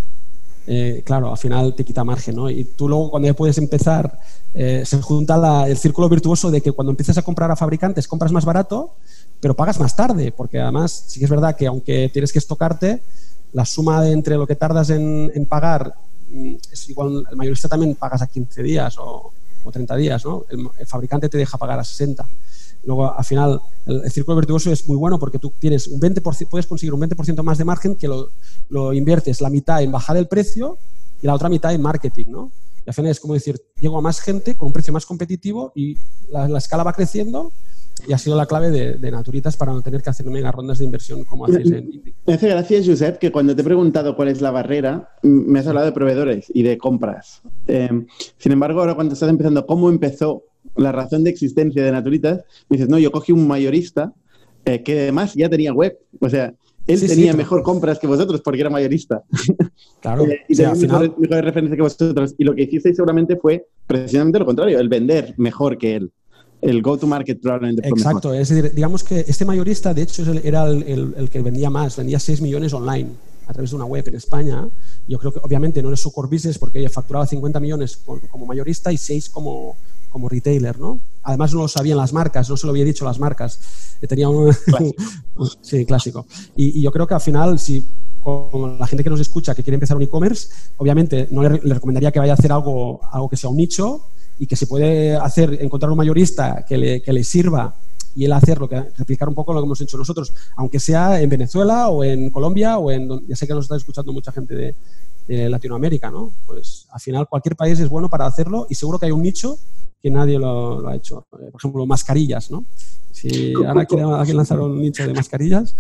[0.66, 2.50] eh, claro, al final te quita margen, ¿no?
[2.50, 4.20] Y tú luego cuando ya puedes empezar,
[4.54, 8.32] eh, se junta el círculo virtuoso de que cuando empiezas a comprar a fabricantes compras
[8.32, 8.94] más barato,
[9.44, 13.02] pero pagas más tarde, porque además sí que es verdad que aunque tienes que estocarte,
[13.52, 15.94] la suma entre lo que tardas en, pagar
[16.30, 19.34] mm, es igual, el mayorista también pagas a 15 días o,
[19.70, 20.46] 30 días, ¿no?
[20.50, 22.26] El, fabricante te deja pagar a 60.
[22.86, 26.66] Luego, al final, el, círculo virtuoso es muy bueno porque tú tienes un 20%, puedes
[26.66, 28.30] conseguir un 20% más de margen que lo,
[28.70, 30.78] lo, inviertes la mitad en bajar el precio
[31.22, 32.52] y la otra mitad en marketing, ¿no?
[32.86, 35.74] Y al final es como decir, llego a más gente con un precio más competitivo
[35.76, 35.98] y
[36.30, 37.52] la, escala va creciendo
[38.08, 40.86] y ha sido la clave de, Naturitas para no tener que hacer mega rondas de
[40.86, 44.42] inversión como hacéis en Me hace gracia, Josep, que cuando te he preguntado cuál es
[44.42, 47.42] la barrera, me has hablado de proveedores y de compras.
[47.68, 47.90] Eh,
[48.38, 50.44] sin embargo, ahora cuando estás empezando, ¿cómo empezó
[50.76, 54.14] la razón de existencia de Naturitas, me dices, no, yo cogí un mayorista
[54.66, 55.98] eh, que además ya tenía web.
[56.20, 56.54] O sea,
[56.88, 59.24] él tenía mejor compras que vosotros porque era mayorista.
[60.02, 60.26] Claro.
[60.26, 62.36] Eh, y tenía mejor, referencia que vosotros.
[62.38, 66.12] Y lo que hicisteis seguramente fue precisamente lo contrario, el vender mejor que él.
[66.64, 68.34] El go-to-market probablemente fue Exacto.
[68.34, 72.42] Es decir, digamos que este mayorista, de hecho, era el, que vendía más, vendía 6
[72.42, 73.10] millones online
[73.46, 74.68] a través de una web en España.
[75.08, 78.00] Yo creo que obviamente no es su core business porque ella facturaba 50 millones
[78.32, 79.76] como mayorista y 6 como,
[80.10, 81.02] como retailer, ¿no?
[81.24, 83.60] Además no lo sabían las marcas, no se lo había dicho las marcas.
[84.02, 84.56] Eh, tenía un...
[85.62, 86.26] sí, clásico.
[86.56, 87.84] Y, yo creo que al final, si
[88.22, 90.48] con la gente que nos escucha que quiere empezar un e-commerce,
[90.78, 94.06] obviamente no le, recomendaría que vaya a hacer algo, algo que sea un nicho
[94.44, 97.74] y que se puede hacer, encontrar un mayorista que le, que le sirva
[98.14, 101.22] y él hacer lo que replicar un poco lo que hemos hecho nosotros, aunque sea
[101.22, 104.54] en Venezuela o en Colombia o en ya sé que nos está escuchando mucha gente
[104.54, 104.76] de,
[105.26, 106.34] Latinoamérica, ¿no?
[106.46, 109.58] Pues al final cualquier país es bueno para hacerlo y seguro que hay un nicho
[110.02, 111.26] que nadie lo, ha hecho.
[111.30, 112.66] Por ejemplo, mascarillas, ¿no?
[113.14, 115.74] Si ahora quiere alguien lanzar un nicho de mascarillas.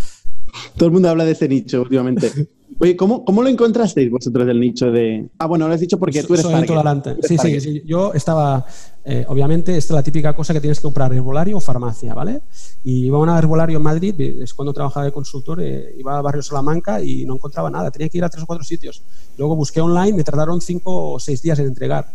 [0.77, 2.31] Todo el mundo habla de ese nicho últimamente.
[2.83, 5.29] Oye, ¿cómo, ¿cómo, lo encontrasteis vosotros del nicho de...?
[5.39, 7.15] Ah, bueno, lo has dicho porque tú eres Soy intolerante.
[7.21, 8.65] Sí, sí, sí, Yo estaba...
[9.05, 12.41] Eh, obviamente, esta es la típica cosa que tienes que comprar, herbolario o farmacia, ¿vale?
[12.83, 16.21] Y iba a un herbolario en Madrid, es cuando trabajaba de consultor, eh, iba a
[16.21, 17.89] Barrio Salamanca y no encontraba nada.
[17.89, 19.01] Tenía que ir a tres o cuatro sitios.
[19.37, 22.07] Luego busqué online, me tardaron cinco o seis días en entregar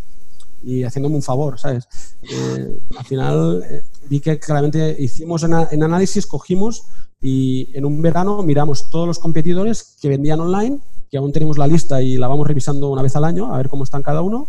[0.63, 1.89] y haciéndome un favor, ¿sabes?
[2.23, 3.65] Eh, al final
[4.09, 6.85] vi que claramente hicimos en, en análisis, cogimos
[7.21, 10.81] y en un verano miramos todos los competidores que vendían online,
[11.11, 13.69] que aún tenemos la lista y la vamos revisando una vez al año, a ver
[13.69, 14.49] cómo están cada uno.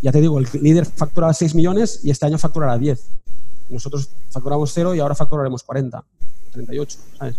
[0.00, 3.00] Ya te digo, el líder facturaba 6 millones y este año facturará 10.
[3.70, 6.04] Nosotros facturamos 0 y ahora facturaremos 40,
[6.52, 7.36] 38, ¿sabes?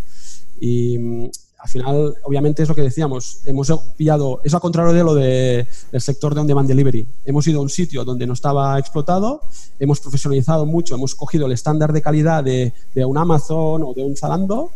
[0.60, 1.30] Y
[1.60, 3.42] al final, obviamente, es lo que decíamos.
[3.46, 7.06] Hemos pillado, es al contrario de lo del sector de on-demand delivery.
[7.26, 9.42] Hemos ido a un sitio donde no estaba explotado,
[9.78, 12.74] hemos profesionalizado mucho, hemos cogido el estándar de calidad de,
[13.06, 14.72] un Amazon o de un Zalando,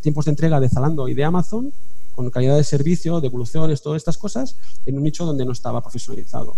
[0.00, 1.72] tiempos de entrega de Zalando y de Amazon,
[2.16, 4.56] con calidad de servicio, devoluciones, todas estas cosas,
[4.86, 6.54] en un nicho donde no estaba profesionalizado.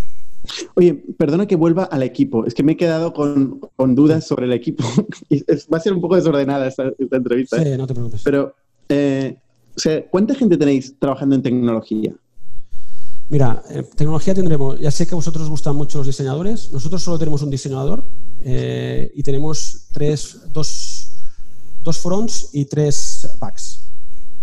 [0.74, 2.46] Oye, perdona que vuelva al equipo.
[2.46, 3.60] Es que me he quedado con,
[3.94, 4.84] dudas sobre el equipo.
[5.72, 7.62] va a ser un poco desordenada esta, entrevista.
[7.62, 7.76] Sí, ¿eh?
[7.76, 8.22] no te preocupes.
[8.22, 8.54] Pero
[8.88, 9.36] eh,
[9.76, 12.14] o sea, ¿cuánta gente tenéis trabajando en tecnología?
[13.28, 17.02] Mira, eh, tecnología tendremos, ya sé que a vosotros os gustan mucho los diseñadores, nosotros
[17.02, 18.04] solo tenemos un diseñador
[18.42, 21.12] eh, y tenemos tres, dos,
[21.82, 23.80] dos fronts y tres backs,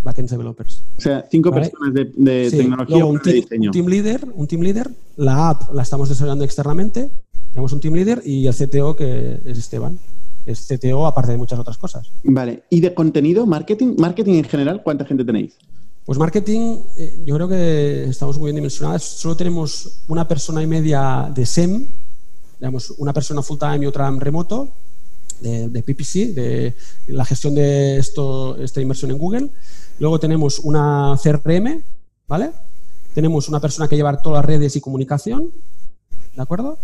[0.04, 0.82] backend developers.
[0.98, 2.06] O sea, cinco personas de,
[2.52, 3.70] tecnología un, de diseño.
[3.70, 7.10] Un team leader, un team leader, la app la estamos desarrollando externamente,
[7.54, 9.98] tenemos un team leader y el CTO que es Esteban
[10.46, 12.12] es CTO aparte de muchas otras cosas.
[12.24, 13.96] Vale, ¿y de contenido, marketing?
[13.98, 15.58] ¿Marketing en general cuánta gente tenéis?
[16.06, 19.04] Pues marketing, eh, yo creo que estamos muy bien dimensionados.
[19.04, 21.88] Solo tenemos una persona y media de SEM,
[22.60, 24.70] digamos, una persona full time y otra en remoto,
[25.42, 26.76] de, PPC, de
[27.08, 29.50] la gestión de esto, esta inversión en Google.
[30.00, 31.84] Luego tenemos una CRM,
[32.28, 32.52] ¿vale?
[33.14, 35.52] Tenemos una persona que lleva todas las redes y comunicación,
[36.36, 36.78] ¿de acuerdo?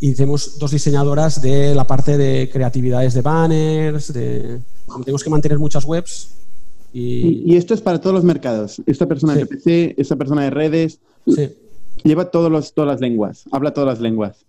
[0.00, 4.60] Y tenemos dos diseñadoras de la parte de creatividades de banners, de,
[5.04, 6.30] tenemos que mantener muchas webs.
[6.92, 8.80] Y, esto es para todos los mercados.
[8.86, 11.00] Esta persona de PC, esta persona de redes,
[12.04, 14.44] lleva todos los, todas las lenguas, habla todas las lenguas.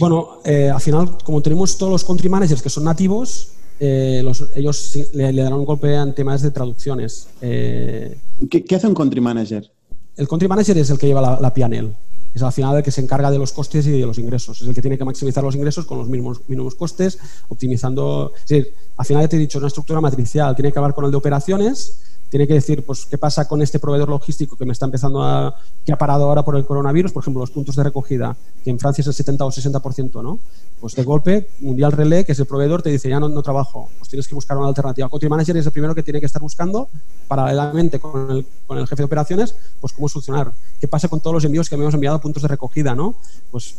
[0.00, 4.98] Bueno, eh, al final, como tenemos todos los country managers que son nativos, eh, ellos
[5.12, 7.28] le, darán un golpe en temas de traducciones.
[7.42, 8.16] Eh,
[8.48, 9.70] ¿Qué, hace un country manager?
[10.16, 11.92] El country manager es el que lleva la, la PNL
[12.34, 14.60] es al final el que se encarga de los costes y de los ingresos.
[14.60, 17.18] Es el que tiene que maximizar los ingresos con los mismos mínimos costes,
[17.48, 18.32] optimizando.
[18.36, 21.04] Es decir, al final ya te he dicho, una estructura matricial, tiene que acabar con
[21.04, 22.00] el de operaciones
[22.30, 25.56] tiene que decir, pues, ¿qué pasa con este proveedor logístico que me está empezando a,
[25.84, 27.12] que ha parado ahora por el coronavirus?
[27.12, 30.38] Por ejemplo, los puntos de recogida, que en Francia es el 70 o 60%, ¿no?
[30.80, 33.88] Pues de golpe, Mundial Relé, que es el proveedor, te dice, ya no, no trabajo,
[33.98, 35.08] pues tienes que buscar una alternativa.
[35.08, 36.88] Country Manager es el primero que tiene que estar buscando,
[37.26, 40.52] paralelamente con el, con el jefe de operaciones, pues cómo solucionar.
[40.80, 43.14] ¿Qué pasa con todos los envíos que me hemos enviado a puntos de recogida, ¿no?
[43.50, 43.76] Pues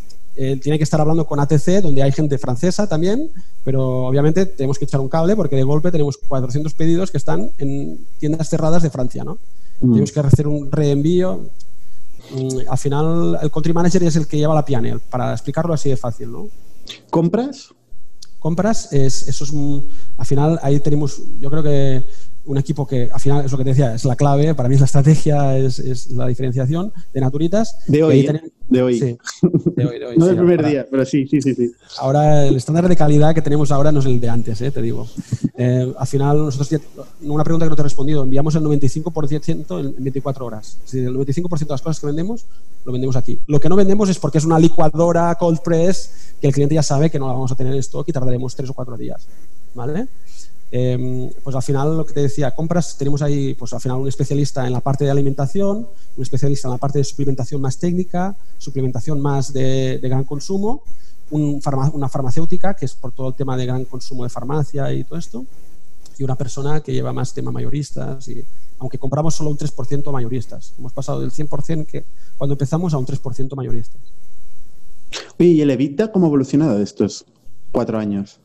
[0.61, 3.29] tiene que estar hablando con ATC, donde hay gente francesa también,
[3.65, 7.51] pero obviamente tenemos que echar un cable porque de golpe tenemos 400 pedidos que están
[7.57, 9.37] en tiendas cerradas de Francia, ¿no?
[9.81, 9.89] Mm.
[9.91, 11.41] Tenemos que hacer un reenvío.
[12.31, 15.89] Mm, al final, el country manager es el que lleva la PNL, para explicarlo así
[15.89, 16.47] de fácil, ¿no?
[17.09, 17.73] ¿Compras?
[18.39, 19.51] Compras, es, eso es,
[20.17, 22.05] al final ahí tenemos, yo creo que
[22.45, 24.75] un equipo que al final es lo que te decía, es la clave, para mí
[24.75, 27.79] es la estrategia, es, la diferenciación de Naturitas.
[27.87, 28.51] De hoy, ¿eh?
[28.69, 28.99] De hoy.
[28.99, 29.17] Sí,
[29.75, 31.71] de hoy, de hoy no del primer día, pero sí, sí, sí, sí.
[31.97, 34.71] Ahora el estándar de calidad que tenemos ahora no es el de antes, ¿eh?
[34.71, 35.07] te digo.
[35.57, 36.81] Eh, al final nosotros,
[37.21, 40.77] una pregunta que no te he respondido, enviamos el 95% en 24 horas.
[40.85, 42.45] Es decir, el 95% de las cosas que vendemos
[42.85, 43.39] lo vendemos aquí.
[43.47, 46.83] Lo que no vendemos es porque es una licuadora cold press que el cliente ya
[46.83, 49.27] sabe que no la vamos a tener en stock y tardaremos 3 o 4 días.
[49.75, 50.07] ¿Vale?
[50.71, 54.07] Em, pues al final lo que te decía, compras, tenemos ahí pues al final un
[54.07, 58.35] especialista en la parte de alimentación, un especialista en la parte de suplementación más técnica,
[58.57, 60.83] suplementación más de, gran consumo,
[61.31, 65.17] una farmacéutica que es por todo el tema de gran consumo de farmacia y todo
[65.17, 65.45] esto,
[66.17, 68.43] y una persona que lleva más tema mayoristas, y,
[68.77, 70.73] aunque compramos solo un 3% mayoristas.
[70.77, 72.03] Hemos pasado del 100% que
[72.37, 74.01] cuando empezamos a un 3% mayoristas.
[75.39, 77.25] ¿y el Evita cómo ha evolucionado estos
[77.71, 78.39] cuatro años?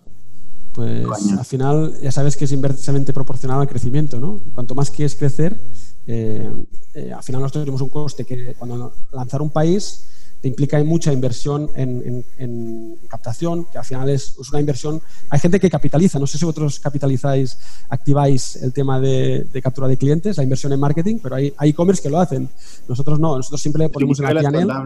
[0.74, 1.06] Pues
[1.38, 4.40] al final ya sabes que es inversamente proporcional al crecimiento, ¿no?
[4.54, 5.58] Cuanto más quieres crecer,
[6.06, 6.50] eh,
[6.94, 10.04] eh, al final nosotros tenemos un coste que cuando lanzar un país
[10.44, 15.00] te implica mucha inversión en, captación, que al final es, una inversión.
[15.30, 17.56] Hay gente que capitaliza, no sé si vosotros capitalizáis,
[17.88, 22.10] activáis el tema de, captura de clientes, la inversión en marketing, pero hay e-commerce que
[22.10, 22.50] lo hacen.
[22.86, 24.84] Nosotros no, nosotros siempre ponemos en la.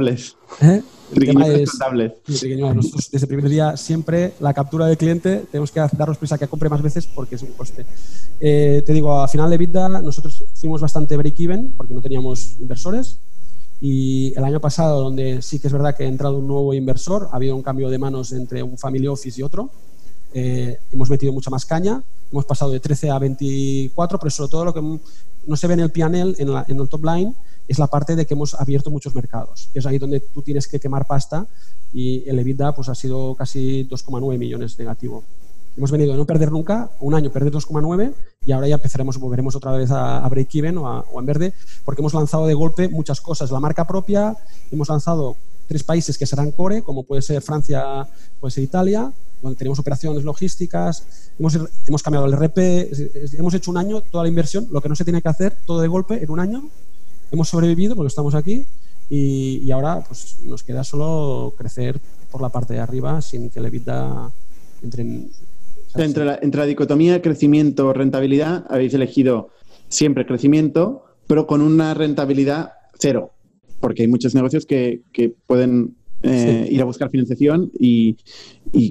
[0.61, 0.83] ¿Eh?
[1.13, 1.73] El tema es,
[2.77, 6.47] nosotros desde el primer día siempre la captura del cliente tenemos que darnos prisa que
[6.47, 7.85] compre más veces porque es un coste.
[8.39, 13.19] Eh, te digo, a final de vida nosotros fuimos bastante break-even porque no teníamos inversores
[13.81, 17.29] y el año pasado, donde sí que es verdad que ha entrado un nuevo inversor,
[17.31, 19.71] ha habido un cambio de manos entre un family office y otro.
[20.35, 24.65] Eh, hemos metido mucha más caña, hemos pasado de 13 a 24, pero sobre todo
[24.65, 24.83] lo que
[25.47, 27.35] no se ve en el PNL, en, en el top line,
[27.69, 29.71] es la parte de que hemos abierto muchos mercados.
[29.75, 31.47] Es ahí donde tú tienes que quemar pasta
[31.93, 35.23] y el EBITDA pues, ha sido casi 2,9 millones negativo.
[35.79, 38.13] Hemos venido de no perder nunca, un año perder 2,9
[38.45, 41.55] y ahora ya empezaremos, volveremos otra vez a, break-even o, en verde,
[41.85, 43.53] porque hemos lanzado de golpe muchas cosas.
[43.53, 44.37] La marca propia,
[44.73, 45.37] hemos lanzado
[45.69, 48.09] tres países que serán core, como puede ser Francia,
[48.41, 54.01] puede ser Italia, donde tenemos operaciones logísticas, hemos, cambiado el RP, hemos hecho un año
[54.01, 56.41] toda la inversión, lo que no se tiene que hacer todo de golpe en un
[56.41, 56.69] año.
[57.31, 58.67] Hemos sobrevivido porque estamos aquí
[59.09, 62.01] y, y ahora pues, nos queda solo crecer
[62.33, 64.33] por la parte de arriba sin que el EBITDA
[64.83, 65.31] entre en,
[65.97, 69.51] entre la, entre la dicotomía crecimiento-rentabilidad habéis elegido
[69.89, 73.33] siempre crecimiento, pero con una rentabilidad cero,
[73.81, 78.17] porque hay muchos negocios que, que pueden eh, ir a buscar financiación y...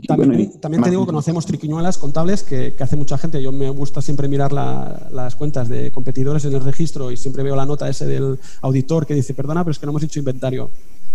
[0.08, 3.44] también, también te digo que conocemos triquiñuelas contables que, que, hace mucha gente.
[3.44, 7.56] Yo me gusta siempre mirar las cuentas de competidores en el registro y siempre veo
[7.56, 10.72] la nota ese del auditor que dice, perdona, pero es que no hemos hecho inventario.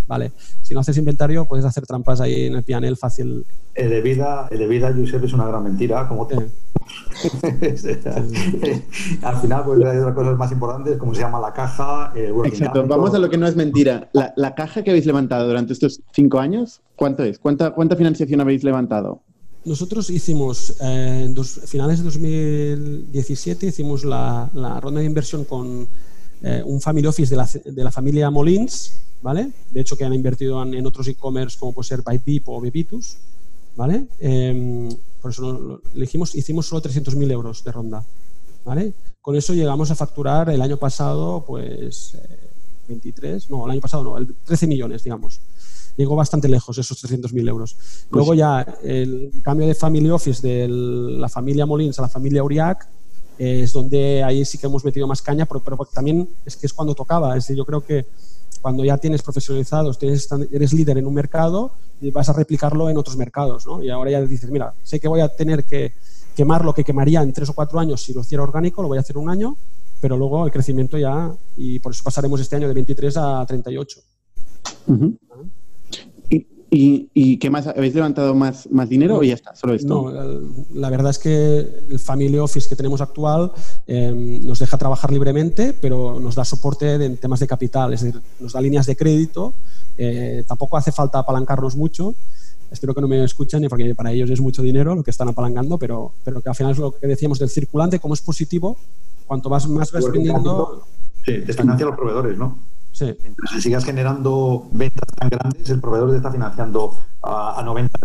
[0.07, 0.33] Vale,
[0.63, 3.45] si no haces inventario puedes hacer trampas ahí en el pianel fácil.
[3.75, 6.37] El de vida, el de vida, Josep, es una gran mentira, como te...
[9.23, 12.13] Al final, pues hay otras cosas más importantes, como se llama la caja.
[12.45, 14.11] Exacto, vamos a lo que no es mentira.
[14.13, 17.39] La, caja que habéis levantado durante estos cinco años, ¿cuánto es?
[17.39, 19.23] ¿Cuánta, cuánta financiación habéis levantado?
[19.65, 24.51] Nosotros hicimos, eh, en dos, finales de 2017, hicimos la,
[24.83, 25.87] ronda de inversión con
[26.43, 29.51] eh, un family office de la, de la familia Molins, ¿vale?
[29.71, 33.17] De hecho, que han invertido en, otros e-commerce como puede ser ByPip o Bebitus,
[33.77, 34.07] ¿vale?
[34.19, 34.89] Em,
[35.21, 38.05] por eso elegimos, hicimos solo 300.000 euros de ronda,
[38.65, 38.93] ¿vale?
[39.21, 42.17] Con eso llegamos a facturar el año pasado, pues,
[42.89, 45.41] 23, eh, no, el año pasado no, 13 millones, digamos.
[45.97, 47.75] Llegó bastante lejos esos 300.000 euros.
[47.75, 52.43] Pues Luego ya el cambio de family office de la familia Molins a la familia
[52.43, 52.89] Uriac
[53.39, 56.73] es donde ahí sí que hemos metido más caña, pero, pero también es que es
[56.73, 57.37] cuando tocaba.
[57.37, 58.07] Es decir, yo creo que
[58.61, 62.97] cuando ya tienes profesionalizados, tienes, eres líder en un mercado y vas a replicarlo en
[62.97, 63.83] otros mercados, ¿no?
[63.83, 65.93] Y ahora ya dices, mira, sé que voy a tener que
[66.37, 68.99] quemar lo que quemaría en tres o cuatro años si lo hiciera orgánico, lo voy
[68.99, 69.57] a hacer un año,
[70.01, 74.01] pero luego el crecimiento ya, y por eso pasaremos este año de 23 a 38.
[76.75, 77.67] ¿Y, qué más?
[77.67, 79.55] ¿Habéis levantado más, más dinero o ya está?
[79.55, 80.11] Solo esto.
[80.11, 80.41] No,
[80.73, 81.59] la verdad es que
[81.91, 83.53] el Family Office que tenemos actual
[83.87, 88.23] em, nos deja trabajar libremente, pero nos da soporte en temas de capital, es decir,
[88.41, 89.53] nos da líneas de crédito.
[89.99, 92.15] Eh, tampoco hace falta apalancarnos mucho.
[92.71, 95.77] Espero que no me escuchen, porque para ellos es mucho dinero lo que están apalancando,
[95.77, 98.79] pero, pero que al final es lo que decíamos del circulante, como es positivo,
[99.27, 100.87] cuanto más, más vas vendiendo.
[101.27, 102.72] Sí, te financian los proveedores, ¿no?
[102.93, 103.17] Sí.
[103.51, 107.99] si sigas generando ventas tan grandes, el proveedor te está financiando a, a 90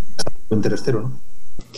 [0.50, 1.28] interés cero, ¿no?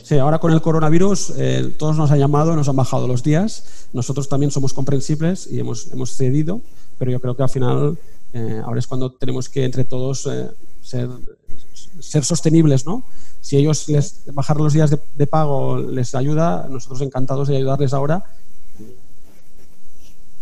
[0.03, 3.87] Sí, ahora con el coronavirus eh, todos nos han llamado, nos han bajado los días.
[3.93, 6.61] Nosotros también somos comprensibles y hemos, hemos cedido,
[6.97, 7.97] pero yo creo que al final
[8.33, 10.49] eh, ahora es cuando tenemos que entre todos eh,
[10.81, 11.09] ser,
[11.99, 13.03] ser, sostenibles, ¿no?
[13.41, 17.93] Si ellos les bajar los días de, de, pago les ayuda, nosotros encantados de ayudarles
[17.93, 18.23] ahora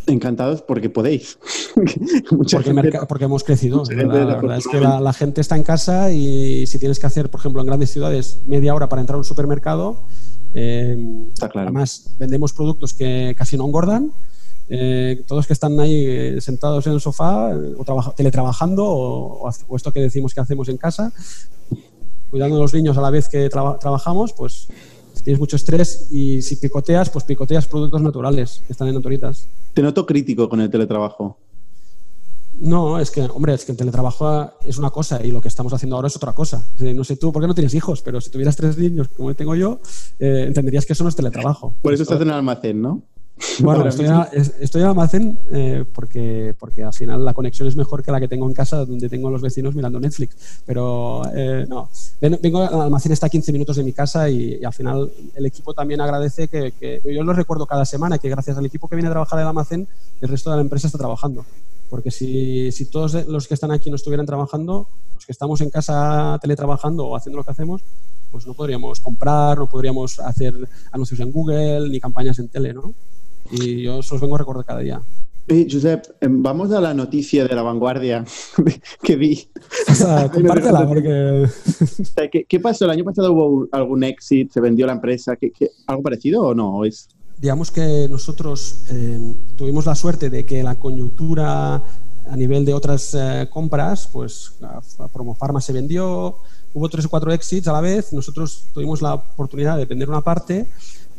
[0.08, 1.38] Encantados porque podéis.
[3.08, 3.84] porque, hemos crecido.
[3.90, 7.42] La, verdad es que la, gente está en casa y si tienes que hacer, por
[7.42, 10.04] ejemplo, en grandes ciudades media hora para entrar a un supermercado,
[10.54, 14.14] eh, además vendemos productos que casi no engordan.
[14.70, 20.02] Eh, todos que están ahí eh, sentados en el sofá o teletrabajando o, esto que
[20.02, 21.14] decimos que hacemos en casa,
[22.30, 24.68] cuidando de los niños a la vez que trabajamos, pues
[25.28, 29.50] tienes mucho estrés y si picoteas, pues picoteas productos naturales que están en autoritas.
[29.74, 31.38] Te noto crítico con el teletrabajo.
[32.62, 35.74] No, es que, hombre, es que el teletrabajo es una cosa y lo que estamos
[35.74, 36.66] haciendo ahora es otra cosa.
[36.80, 39.54] No sé tú por qué no tienes hijos, pero si tuvieras tres niños como tengo
[39.54, 39.82] yo,
[40.18, 41.76] eh, entenderías que eso no es teletrabajo.
[41.82, 43.02] Por eso estás en el almacén, ¿no?
[43.60, 48.20] Bueno, estoy, en almacén eh, porque, porque al final la conexión es mejor que la
[48.20, 50.62] que tengo en casa, donde tengo a los vecinos mirando Netflix.
[50.66, 54.74] Pero eh, no, vengo al almacén, está a 15 minutos de mi casa y, al
[54.74, 58.88] final el equipo también agradece que, yo lo recuerdo cada semana, que gracias al equipo
[58.88, 59.88] que viene a trabajar el almacén,
[60.22, 61.46] el resto de la empresa está trabajando.
[61.90, 65.70] Porque si, si, todos los que están aquí no estuvieran trabajando, los que estamos en
[65.70, 67.82] casa teletrabajando o haciendo lo que hacemos,
[68.32, 70.54] pues no podríamos comprar, no podríamos hacer
[70.92, 72.94] anuncios en Google ni campañas en tele, ¿no?
[73.52, 75.02] Y yo os vengo a recordar cada día.
[75.50, 78.26] Eh, Josep, em, vamos a la noticia de la vanguardia
[79.02, 79.50] que vi.
[80.34, 81.48] compártela, porque...
[82.50, 82.84] ¿Qué, pasó?
[82.84, 84.52] ¿El año pasado hubo algún exit?
[84.52, 85.38] ¿Se vendió la empresa?
[85.38, 85.54] ¿Qué,
[85.88, 86.84] algo parecido o no?
[86.84, 87.08] es...
[87.40, 91.84] Digamos que nosotros em, tuvimos la suerte de que la coyuntura
[92.30, 94.54] a nivel de otras eh, compras, pues
[95.14, 96.38] Promofarma se vendió,
[96.74, 100.22] hubo tres o cuatro exits a la vez, nosotros tuvimos la oportunidad de vender una
[100.22, 100.68] parte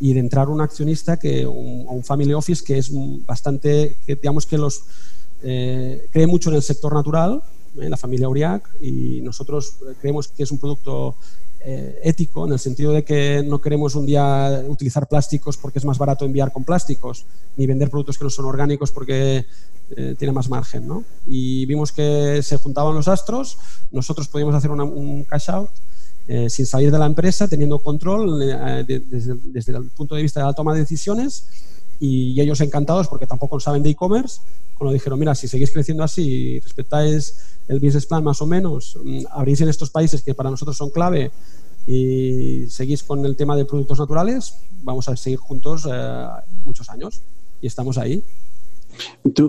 [0.01, 2.91] y de entrar un accionista que un, un family office que es
[3.27, 4.85] bastante que digamos que los
[5.43, 7.43] eh, cree mucho en el sector natural
[7.77, 11.17] en eh, la familia Uriac y nosotros creemos que es un producto
[11.61, 15.85] eh, ético en el sentido de que no queremos un día utilizar plásticos porque es
[15.85, 17.25] más barato enviar con plásticos
[17.57, 19.47] ni vender productos que no son orgánicos porque
[20.19, 21.03] tiene más margen ¿no?
[21.27, 23.57] y vimos que se juntaban los astros
[23.91, 25.71] nosotros podíamos hacer un cash out
[26.31, 30.47] eh, sin salir de la empresa, teniendo control eh, desde, el punto de vista de
[30.47, 31.47] la toma de decisiones
[31.99, 34.43] y, ellos encantados porque tampoco saben de e-commerce,
[34.77, 38.99] cuando dijeron, mira, si seguís creciendo así y respetáis el business plan más o menos,
[39.03, 41.31] mm, abrís en estos países que para nosotros son clave
[41.87, 46.27] y seguís con el tema de productos naturales, vamos a seguir juntos eh,
[46.63, 47.23] muchos años
[47.63, 48.23] y estamos ahí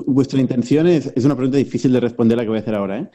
[0.06, 3.00] vuestra intención es, es una pregunta difícil de responder la que voy a hacer ahora,
[3.00, 3.10] ¿eh?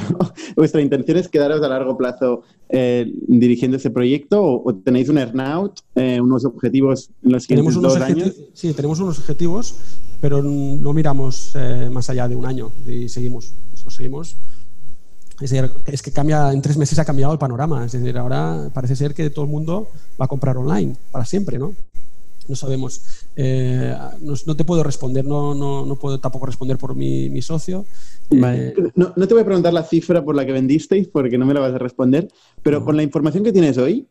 [0.56, 5.80] ¿Vuestra intención es quedaros a largo plazo eh, dirigiendo ese proyecto o, tenéis un earnout,
[5.94, 8.34] eh, unos objetivos en los siguientes dos años?
[8.52, 9.76] Sí, tenemos unos objetivos,
[10.20, 13.52] pero no miramos eh, más allá de un año y seguimos.
[13.72, 14.36] Eso seguimos.
[15.40, 17.86] Es, decir, es que cambia, en tres meses ha cambiado el panorama.
[17.86, 19.88] Es decir, ahora parece ser que todo el mundo
[20.20, 21.74] va a comprar online para siempre, ¿no?
[22.48, 23.02] no sabemos.
[23.40, 27.86] Eh, no, te puedo responder, no, no, no, puedo tampoco responder por mi, mi socio.
[28.32, 31.46] Eh, no, no, te voy a preguntar la cifra por la que vendisteis porque no
[31.46, 32.26] me la vas a responder,
[32.64, 34.08] pero con la información que tienes hoy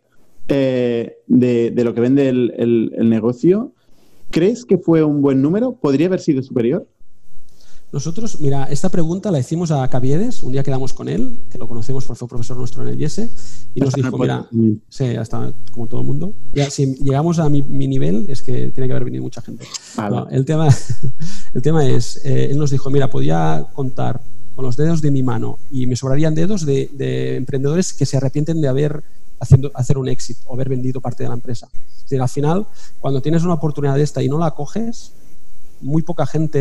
[0.47, 3.73] eh, de, de, lo que vende el, el, el negocio,
[4.31, 5.73] ¿crees que fue un buen número?
[5.73, 6.87] ¿Podría haber sido superior?
[7.91, 11.69] Nosotros, mira, esta pregunta la hicimos a Caviedes, un día quedamos con él, que lo
[11.69, 13.29] conocemos porque fue profesor nuestro en el IESE,
[13.75, 14.45] y nos dijo, mira,
[14.89, 18.87] sí, hasta como todo el mundo, ya, si llegamos a mi, nivel es que tiene
[18.87, 19.65] que haber venido mucha gente.
[20.31, 20.67] el, tema,
[21.53, 24.19] el tema es, eh, él nos dijo, mira, podía contar
[24.53, 28.59] con los dedos de mi mano y me sobrarían dedos de, emprendedores que se arrepienten
[28.59, 29.03] de haber
[29.39, 31.69] haciendo, hacer un éxito o haber vendido parte de la empresa.
[31.95, 32.65] Es decir, al final,
[32.99, 35.13] cuando tienes una oportunidad de esta y no la coges,
[35.81, 36.59] muy poca gente,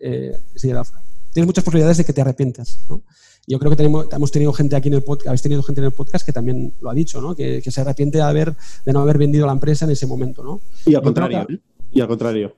[0.00, 2.78] eh, tienes muchas posibilidades de que te arrepientas.
[2.88, 3.02] ¿no?
[3.46, 5.86] Yo creo que tenemos, hemos tenido gente aquí en el podcast, habéis tenido gente en
[5.86, 7.34] el podcast que también lo ha dicho, ¿no?
[7.34, 10.42] que, se arrepiente de, haber, de no haber vendido la empresa en ese momento.
[10.42, 10.60] ¿no?
[10.84, 11.46] Y al contrario.
[11.48, 11.58] ¿eh?
[11.92, 12.54] Y al contrario.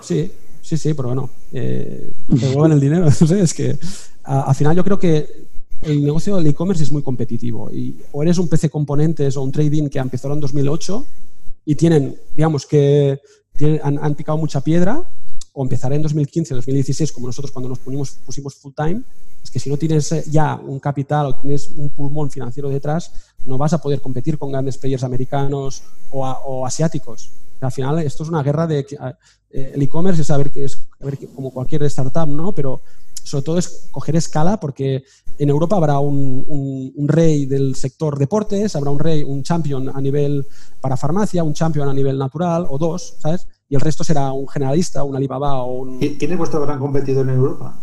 [0.00, 0.30] Sí,
[0.62, 3.06] sí, sí, pero bueno, eh, devuelven el dinero.
[3.40, 3.78] es que
[4.24, 5.46] al final yo creo que
[5.82, 7.70] el negocio del e-commerce es muy competitivo.
[7.72, 11.06] Y, o eres un PC Componentes o un trading que empezó en 2008
[11.64, 13.20] y tienen, digamos que
[13.82, 15.02] han, picado mucha piedra,
[15.58, 19.00] o empezará en 2015 o 2016, como nosotros cuando nos pusimos, pusimos full time,
[19.42, 23.10] es que si no tienes eh, ya un capital o tienes un pulmón financiero detrás,
[23.46, 27.30] no vas a poder competir con grandes players americanos o, asiáticos.
[27.62, 28.80] Al final, esto es una guerra de...
[29.50, 30.78] Eh, el e-commerce es que es
[31.34, 32.52] como cualquier startup, ¿no?
[32.52, 32.82] Pero
[33.22, 35.04] sobre todo es coger escala porque
[35.38, 36.44] en Europa habrá un,
[36.94, 40.46] un, rey del sector deportes, habrá un rey, un champion a nivel
[40.82, 43.46] para farmacia, un champion a nivel natural o dos, ¿sabes?
[43.68, 45.98] Y el resto será un generalista, un Alibaba o un...
[45.98, 47.80] ¿Quién es vuestro gran competidor en Europa?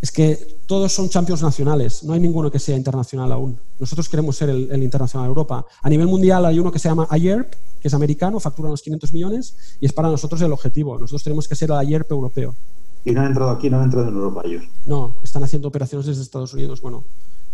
[0.00, 3.58] Es que todos son champions nacionales, no hay ninguno que sea internacional aún.
[3.78, 5.64] Nosotros queremos ser el, internacional de Europa.
[5.80, 9.12] A nivel mundial hay uno que se llama AYERP, que es americano, factura unos 500
[9.12, 10.98] millones y es para nosotros el objetivo.
[10.98, 12.54] Nosotros tenemos que ser el AYERP europeo.
[13.04, 14.64] Y no han entrado aquí, no han entrado en Europa ellos.
[14.86, 16.82] No, están haciendo operaciones desde Estados Unidos.
[16.82, 17.04] Bueno,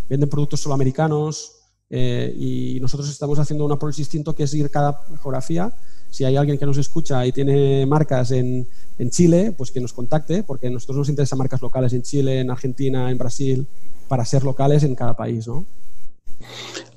[0.08, 1.61] venden productos solo americanos
[1.94, 5.70] eh, y nosotros estamos haciendo un approach distinto que es ir cada geografía.
[6.08, 8.66] Si hay alguien que nos escucha y tiene marcas en,
[8.98, 12.40] en Chile, pues que nos contacte, porque a nosotros nos interesan marcas locales en Chile,
[12.40, 13.66] en Argentina, en Brasil,
[14.08, 15.66] para ser locales en cada país, ¿no?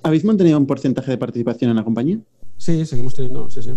[0.02, 2.20] ¿Habéis mantenido un porcentaje de participación en la compañía?
[2.58, 3.72] Sí, seguimos teniendo, sí, sí.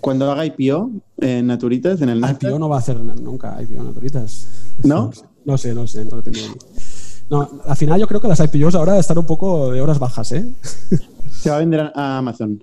[0.00, 3.84] Cuando haga IPO en Naturitas, en el IPO no va a hacer nunca IPO en
[3.84, 4.48] Naturitas.
[4.84, 5.10] ¿No?
[5.44, 6.38] No sé, no sé, no lo tengo
[7.30, 10.32] No, al final yo creo que las IPOs ahora están un poco de horas bajas,
[10.32, 10.52] ¿eh?
[11.30, 12.62] Se va a vender a Amazon.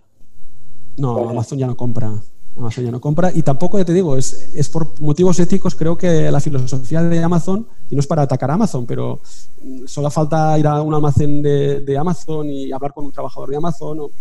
[0.97, 2.13] No, Amazon ya no compra.
[2.57, 3.31] Amazon ya no compra.
[3.33, 7.23] Y tampoco, ya te digo, es, es por motivos éticos, creo que la filosofía de
[7.23, 9.21] Amazon, y no es para atacar a Amazon, pero
[9.85, 13.57] solo falta ir a un almacén de, de Amazon y hablar con un trabajador de
[13.57, 13.99] Amazon.
[14.01, 14.11] O,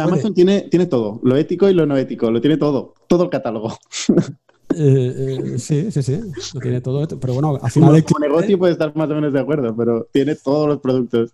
[0.00, 3.30] Amazon tiene, tiene todo, lo ético y lo no ético, lo tiene todo, todo el
[3.30, 3.76] catálogo.
[4.76, 6.20] Eh, eh, sí, sí, sí,
[6.54, 7.06] lo tiene todo.
[7.06, 8.04] Pero bueno, al final.
[8.04, 11.32] Como, negocio puede estar más o menos de acuerdo, pero tiene todos los productos.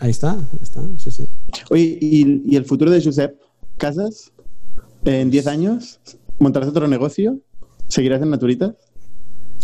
[0.00, 1.24] Ahí está, ahí está, sí, sí.
[1.70, 3.36] Oye, ¿y, el futuro de Josep
[3.76, 4.32] Casas?
[5.04, 6.00] ¿En 10 años?
[6.38, 7.38] ¿Montarás otro negocio?
[7.88, 8.74] ¿Seguirás en Naturitas?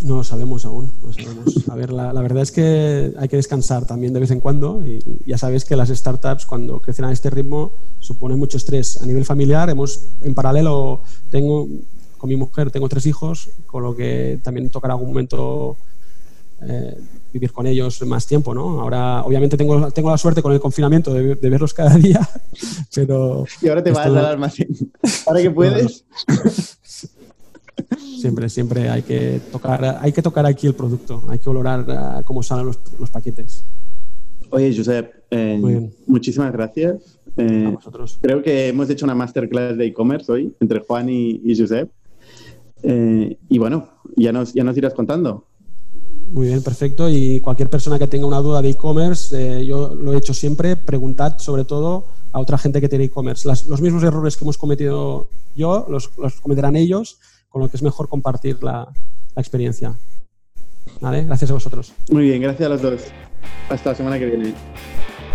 [0.02, 0.92] No lo sabemos aún.
[1.68, 5.22] A ver, la, verdad es que hay que descansar también de vez en cuando y
[5.24, 9.00] ya sabéis que las startups cuando crecen a este ritmo suponen mucho estrés.
[9.00, 11.68] A nivel familiar, hemos en paralelo, tengo
[12.24, 15.76] con mi mujer, tengo tres hijos, con lo que también tocará algún momento
[16.62, 16.96] eh,
[17.34, 18.80] vivir con ellos más tiempo, ¿no?
[18.80, 22.26] Ahora, obviamente, tengo, tengo la suerte con el confinamiento de, verlos cada día,
[22.94, 23.44] pero...
[23.60, 24.68] Y ahora te vas al almacén.
[25.26, 26.06] Ahora que puedes...
[28.18, 32.24] siempre, siempre hay que tocar, hay que tocar aquí el producto, hay que valorar uh,
[32.24, 33.66] cómo salen los, los, paquetes.
[34.48, 37.18] Oye, Josep, eh, muchísimas gracias.
[37.36, 38.18] Eh, A vosotros.
[38.22, 41.90] Creo que hemos hecho una masterclass de e-commerce hoy entre Juan y, y Josep.
[42.84, 45.46] Eh, y bueno, ya nos, ya nos irás contando.
[46.32, 47.08] Muy bien, perfecto.
[47.08, 50.76] Y cualquier persona que tenga una duda de e-commerce, eh, yo lo he hecho siempre,
[50.76, 53.48] preguntad sobre todo a otra gente que tiene e-commerce.
[53.48, 56.08] Los mismos errores que hemos cometido yo, los,
[56.42, 57.18] cometerán ellos,
[57.48, 58.88] con lo que es mejor compartir la,
[59.34, 59.94] la experiencia.
[61.00, 61.24] ¿Vale?
[61.24, 61.92] Gracias a vosotros.
[62.10, 63.00] Muy bien, gracias a los dos.
[63.70, 64.54] Hasta la semana que viene.